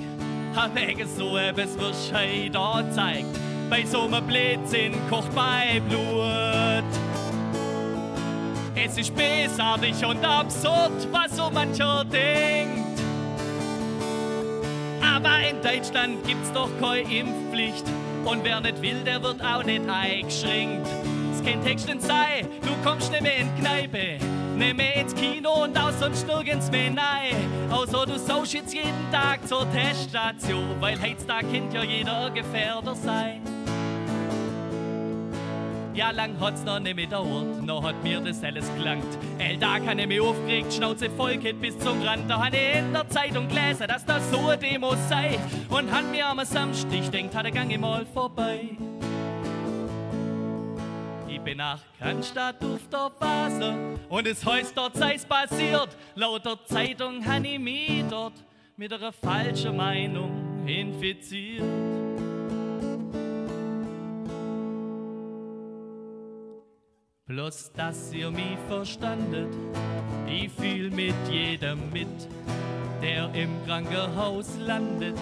Wegen 0.75 1.09
so 1.09 1.37
etwas 1.37 1.79
wirst 1.79 2.11
du 2.11 2.51
da 2.51 2.85
zeigt, 2.91 3.50
bei 3.71 3.85
so 3.85 4.03
einem 4.03 4.27
Blödsinn 4.27 4.93
kocht 5.09 5.33
mein 5.33 5.83
Blut. 5.89 6.85
Es 8.75 8.99
ist 8.99 9.15
bösartig 9.15 10.05
und 10.05 10.25
absurd, 10.25 11.07
was 11.13 11.37
so 11.37 11.49
mancher 11.51 12.05
denkt. 12.05 13.01
Aber 15.03 15.39
in 15.49 15.63
Deutschland 15.63 16.27
gibt's 16.27 16.53
doch 16.53 16.69
keine 16.81 17.03
Impfpflicht. 17.03 17.85
Und 18.25 18.43
wer 18.43 18.61
nicht 18.61 18.83
will, 18.83 19.03
der 19.05 19.23
wird 19.23 19.43
auch 19.43 19.63
nicht 19.63 19.89
eingeschränkt. 19.89 20.87
Es 21.33 21.45
kann 21.45 21.63
Texten 21.63 22.01
sei, 22.01 22.45
du 22.63 22.89
kommst 22.89 23.13
nicht 23.13 23.23
mehr 23.23 23.37
in 23.37 23.49
die 23.55 23.63
Kneipe, 23.63 24.25
nicht 24.57 24.77
mehr 24.77 24.97
ins 24.97 25.15
Kino 25.15 25.65
und 25.65 25.79
auch 25.79 25.93
sonst 25.93 26.27
nirgends 26.27 26.71
mehr 26.71 26.91
nein. 26.91 27.37
Außer 27.71 28.05
du 28.05 28.19
saust 28.19 28.53
jetzt 28.53 28.75
jeden 28.75 29.11
Tag 29.13 29.47
zur 29.47 29.67
Teststation, 29.71 30.77
weil 30.81 31.01
heutzutage 31.01 31.47
kennt 31.53 31.73
ja 31.73 31.85
jeder 31.85 32.31
Gefährder 32.31 32.95
sein. 32.95 33.50
Ja, 35.93 36.13
lang 36.13 36.39
hat's 36.39 36.63
noch 36.65 36.79
nicht 36.79 36.97
gedauert, 36.97 37.63
noch 37.65 37.83
hat 37.83 38.01
mir 38.05 38.21
das 38.21 38.45
alles 38.45 38.73
gelangt. 38.77 39.19
El 39.39 39.57
da 39.57 39.81
kann 39.81 39.99
ich 39.99 40.07
mich 40.07 40.21
aufgeregt, 40.21 40.73
Schnauze 40.73 41.11
voll 41.11 41.37
geht 41.37 41.61
bis 41.61 41.77
zum 41.81 42.01
Rand. 42.03 42.31
Da 42.31 42.39
han 42.45 42.55
ich 42.55 42.77
in 42.77 42.93
der 42.93 43.09
Zeitung 43.09 43.49
gelesen, 43.49 43.89
dass 43.89 44.05
das 44.05 44.31
so 44.31 44.39
eine 44.39 44.57
Demo 44.57 44.95
sei. 45.09 45.39
Und 45.69 45.91
han 45.93 46.11
mir 46.13 46.27
am 46.27 46.45
Samstag 46.45 47.11
denkt, 47.11 47.35
hat 47.35 47.45
der 47.45 47.53
Gang 47.53 47.77
mal 47.81 48.07
vorbei. 48.07 48.69
Ich 51.27 51.41
bin 51.41 51.59
nach 51.59 51.81
Cannstatt 51.99 52.63
auf 52.63 52.89
der 52.93 53.11
Phase 53.19 53.75
und 54.09 54.27
es 54.27 54.47
heißt 54.47 54.77
dort 54.77 54.97
sei's 54.97 55.25
passiert. 55.25 55.89
Laut 56.15 56.45
der 56.45 56.65
Zeitung 56.67 57.27
han 57.27 57.45
ich 57.45 57.59
mich 57.59 58.05
dort 58.09 58.35
mit 58.77 58.93
einer 58.93 59.13
falschen 59.13 59.77
Meinung 59.77 60.67
infiziert. 60.67 62.10
Bloß, 67.31 67.71
dass 67.77 68.13
ihr 68.13 68.29
mich 68.29 68.59
verstandet, 68.69 69.55
ich 70.27 70.51
fühl 70.51 70.91
mit 70.91 71.15
jedem 71.31 71.79
mit, 71.93 72.09
der 73.01 73.33
im 73.35 73.51
Krankenhaus 73.65 74.49
landet, 74.59 75.15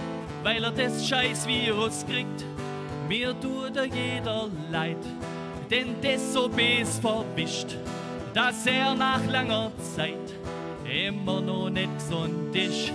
weil 0.42 0.64
er 0.64 0.70
das 0.70 1.06
scheiß 1.06 1.46
Virus 1.46 2.06
kriegt. 2.08 2.46
Mir 3.10 3.38
tut 3.38 3.76
er 3.76 3.84
jeder 3.84 4.48
leid, 4.72 4.96
denn 5.70 5.96
das 6.00 6.32
so 6.32 6.48
bes 6.48 6.98
verwischt, 6.98 7.76
dass 8.32 8.64
er 8.64 8.94
nach 8.94 9.26
langer 9.26 9.70
Zeit 9.94 10.32
immer 10.90 11.42
noch 11.42 11.68
nicht 11.68 11.94
gesund 11.98 12.56
ist. 12.56 12.90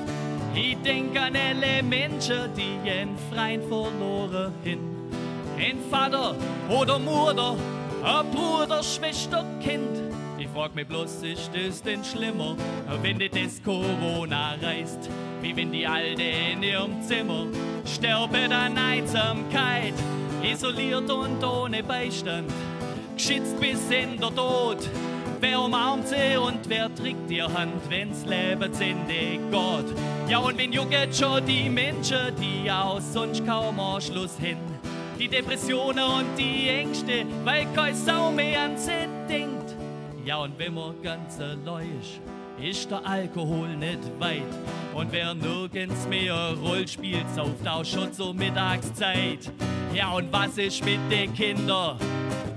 Ich 0.55 0.75
denk 0.77 1.15
an 1.19 1.35
alle 1.35 1.83
Menschen, 1.83 2.49
die 2.57 2.79
ihren 2.83 3.15
Freien 3.31 3.61
verloren 3.61 4.51
hin. 4.63 4.79
Ein 5.59 5.77
Vater 5.91 6.35
oder 6.67 6.97
Mutter, 6.97 7.55
ein 8.03 8.31
Bruder, 8.31 8.83
Schwester, 8.83 9.45
Kind. 9.61 10.01
Ich 10.37 10.47
frag 10.49 10.75
mich 10.75 10.87
bloß, 10.87 11.23
ist 11.23 11.51
das 11.53 11.81
denn 11.81 12.03
schlimmer, 12.03 12.55
wenn 13.01 13.17
dir 13.17 13.29
das 13.29 13.61
Corona 13.63 14.55
reißt? 14.61 15.09
Wie 15.41 15.55
wenn 15.55 15.71
die 15.71 15.87
Alte 15.87 16.23
in 16.23 16.63
ihrem 16.63 17.01
Zimmer 17.01 17.47
sterben 17.85 18.51
an 18.51 18.77
Einsamkeit, 18.77 19.93
isoliert 20.43 21.09
und 21.09 21.43
ohne 21.43 21.81
Beistand, 21.83 22.51
geschützt 23.15 23.59
bis 23.59 23.89
in 23.89 24.19
der 24.19 24.35
Tod. 24.35 24.77
Wer 25.39 25.61
umarmt 25.61 26.07
sie 26.07 26.37
und 26.37 26.67
wer 26.67 26.93
trägt 26.93 27.29
ihr 27.29 27.51
Hand, 27.51 27.89
wenn's 27.89 28.25
Leben 28.25 28.73
Ende 28.79 29.39
geht? 29.51 30.29
Ja, 30.29 30.39
und 30.39 30.57
wen 30.57 30.73
juckt 30.73 31.15
schon 31.15 31.45
die 31.45 31.69
Menschen, 31.69 32.33
die 32.39 32.69
auch 32.71 32.99
sonst 32.99 33.45
kaum 33.45 33.79
Anschluss 33.79 34.37
hin? 34.37 34.72
Die 35.19 35.27
Depressionen 35.27 36.03
und 36.03 36.37
die 36.37 36.69
Ängste, 36.69 37.25
weil 37.43 37.67
kein 37.73 37.95
Sau 37.95 38.31
mehr 38.31 38.63
an 38.63 38.77
sie 38.77 39.07
denkt. 39.29 39.75
Ja, 40.25 40.37
und 40.37 40.57
wenn 40.57 40.73
man 40.73 41.01
ganz 41.01 41.39
allein 41.39 41.99
ist, 41.99 42.19
ist 42.61 42.89
der 42.89 43.05
Alkohol 43.05 43.75
nicht 43.75 43.99
weit. 44.19 44.41
Und 44.93 45.11
wer 45.11 45.33
nirgends 45.33 46.07
mehr 46.07 46.55
Rolle 46.61 46.87
spielt, 46.87 47.29
sauft 47.35 47.67
auch 47.67 47.85
schon 47.85 48.11
zur 48.13 48.33
Mittagszeit. 48.33 49.51
Ja, 49.93 50.11
und 50.13 50.31
was 50.31 50.57
ist 50.57 50.83
mit 50.83 50.99
den 51.11 51.33
Kindern? 51.33 51.97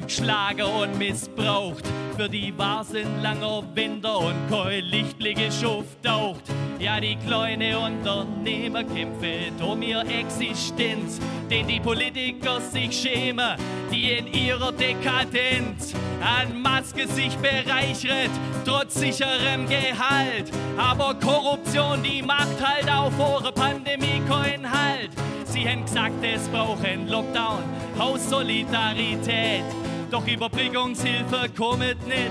Geschlagen 0.06 0.62
und 0.62 0.98
missbraucht. 0.98 1.84
Für 2.16 2.30
die 2.30 2.56
war's 2.56 2.94
ein 2.94 3.22
langer 3.22 3.62
Winter 3.74 4.18
und 4.18 4.34
kein 4.48 5.52
Schuft 5.52 6.02
taucht. 6.02 6.44
Ja, 6.78 6.98
die 6.98 7.16
kleine 7.16 7.78
Unternehmer 7.78 8.84
kämpfen 8.84 9.60
um 9.62 9.82
ihr 9.82 10.00
Existenz, 10.00 11.20
den 11.50 11.66
die 11.66 11.78
Politiker 11.78 12.58
sich 12.60 12.96
schämen, 12.96 13.58
die 13.92 14.12
in 14.12 14.32
ihrer 14.32 14.72
Dekadenz 14.72 15.92
an 16.22 16.62
Maske 16.62 17.06
sich 17.06 17.36
bereichert, 17.36 18.30
trotz 18.64 18.94
sicherem 18.94 19.68
Gehalt. 19.68 20.50
Aber 20.78 21.14
Korruption, 21.14 22.02
die 22.02 22.22
macht 22.22 22.56
halt 22.62 22.90
auf 22.90 23.12
eure 23.20 23.52
Pandemie 23.52 24.22
keinen 24.26 24.70
Halt. 24.70 25.10
Sie 25.44 25.68
haben 25.68 25.84
gesagt, 25.84 26.14
es 26.22 26.48
brauchen 26.48 27.08
Lockdown, 27.08 27.62
Haussolidarität. 27.98 29.64
Doch 30.10 30.26
Überbrückungshilfe 30.26 31.48
kommt 31.56 32.06
nicht 32.06 32.30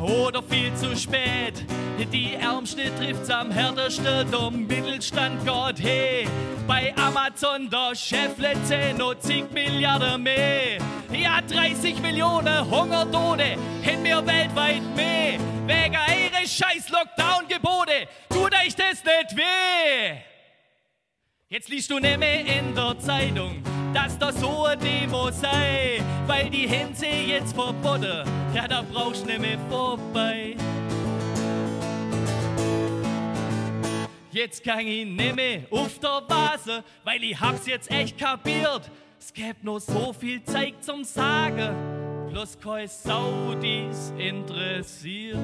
oder 0.00 0.42
viel 0.42 0.74
zu 0.74 0.94
spät. 0.96 1.64
Die 2.12 2.34
Ärmste 2.34 2.94
trifft's 2.98 3.30
am 3.30 3.50
härtesten, 3.50 4.30
der 4.30 4.50
Mittelstand 4.50 5.44
geht 5.44 5.82
hey. 5.82 6.28
Bei 6.66 6.94
Amazon 6.96 7.70
der 7.70 7.94
Chef 7.94 8.36
letzte 8.38 8.94
noch 8.98 9.14
zig 9.18 9.50
Milliarden 9.52 10.22
mehr. 10.22 10.78
Ja, 11.12 11.40
30 11.40 12.00
Millionen 12.00 12.70
Hungertote 12.70 13.56
haben 13.84 14.04
wir 14.04 14.26
weltweit 14.26 14.82
mehr. 14.96 15.38
Wegen 15.66 15.96
eure 15.96 16.46
scheiß 16.46 16.90
Lockdown-Gebote 16.90 18.08
tut 18.28 18.52
euch 18.54 18.74
das 18.74 19.02
nicht 19.04 19.36
weh. 19.36 20.33
Jetzt 21.50 21.68
liest 21.68 21.90
du 21.90 21.98
nicht 21.98 22.18
mehr 22.18 22.40
in 22.40 22.74
der 22.74 22.98
Zeitung, 22.98 23.62
dass 23.92 24.18
das 24.18 24.40
so 24.40 24.64
eine 24.64 24.78
Demo 24.78 25.30
sei, 25.30 26.02
weil 26.26 26.48
die 26.48 26.66
Hänse 26.66 27.04
jetzt 27.04 27.54
verboten, 27.54 28.26
ja, 28.54 28.66
da 28.66 28.82
brauchst 28.82 29.24
du 29.24 29.26
nicht 29.26 29.40
mehr 29.40 29.58
vorbei. 29.68 30.56
Jetzt 34.32 34.64
kann 34.64 34.86
ich 34.86 35.04
nehme 35.06 35.66
auf 35.70 35.98
der 35.98 36.22
Vase, 36.26 36.82
weil 37.04 37.22
ich 37.22 37.38
hab's 37.38 37.66
jetzt 37.66 37.90
echt 37.90 38.18
kapiert. 38.18 38.90
Es 39.20 39.30
gäb 39.30 39.62
nur 39.62 39.80
so 39.80 40.14
viel 40.14 40.42
Zeit 40.44 40.82
zum 40.82 41.04
Sagen, 41.04 41.76
bloß 42.30 42.58
kein 42.58 42.88
Sau 42.88 43.54
dies 43.62 44.14
interessiert. 44.16 45.38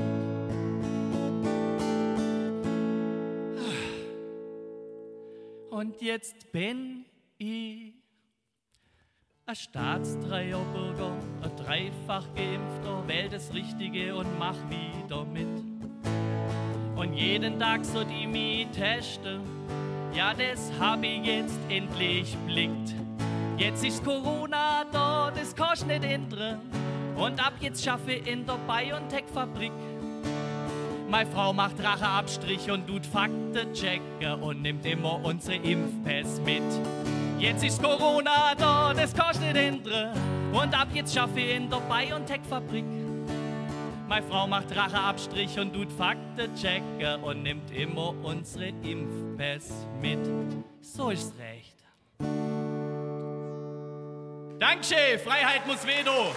Und 5.81 6.03
jetzt 6.03 6.53
bin 6.53 7.07
ich 7.39 7.95
ein 9.47 9.57
Staatsträgerbürger, 9.57 11.17
ein 11.43 11.57
dreifach 11.57 12.27
geimpfter, 12.35 13.09
wähl 13.09 13.31
das 13.31 13.55
Richtige 13.55 14.15
und 14.15 14.39
mach 14.39 14.57
wieder 14.69 15.25
mit. 15.25 15.49
Und 16.97 17.15
jeden 17.15 17.59
Tag 17.59 17.83
so 17.87 18.05
die 18.05 18.27
mich 18.27 18.67
testen, 18.73 19.41
ja, 20.13 20.35
das 20.35 20.71
hab 20.79 21.03
ich 21.03 21.25
jetzt 21.25 21.59
endlich 21.71 22.37
blickt. 22.47 22.95
Jetzt 23.57 23.83
ist 23.83 24.05
Corona 24.05 24.85
da, 24.93 25.31
das 25.35 25.57
kannst 25.57 25.87
nicht 25.87 26.05
ändern. 26.05 26.61
Und 27.17 27.43
ab 27.43 27.55
jetzt 27.59 27.83
schaffe 27.83 28.13
ich 28.13 28.27
in 28.27 28.45
der 28.45 28.59
BioNTech-Fabrik. 28.69 29.73
Meine 31.11 31.29
Frau 31.29 31.53
macht 31.53 31.83
Racheabstrich 31.83 32.71
und 32.71 32.87
tut 32.87 33.05
Fakten 33.05 33.75
checken 33.75 34.41
und 34.43 34.63
nimmt 34.63 34.87
immer 34.87 35.19
unsere 35.25 35.57
Impfpass 35.57 36.41
mit. 36.45 36.63
Jetzt 37.37 37.65
ist 37.65 37.83
Corona 37.83 38.55
da, 38.57 38.95
das 38.95 39.13
nicht 39.41 39.57
ändern. 39.57 40.17
Und 40.53 40.73
ab 40.73 40.87
jetzt 40.95 41.13
schaffe 41.13 41.41
ich 41.41 41.57
in 41.57 41.69
der 41.69 41.79
BioNTech-Fabrik. 41.79 42.85
Meine 44.09 44.27
Frau 44.27 44.47
macht 44.47 44.67
Racheabstrich 44.75 45.59
und 45.59 45.73
tut 45.73 45.91
Fakten 45.91 46.55
checken 46.55 47.25
und 47.25 47.43
nimmt 47.43 47.73
immer 47.73 48.15
unsere 48.23 48.69
Impfpass 48.69 49.87
mit. 50.01 50.21
So 50.81 51.11
ist's 51.11 51.35
recht. 51.41 51.75
Dankeschön, 54.61 55.19
Freiheit 55.25 55.67
muss 55.67 55.85
Vedo. 55.85 56.33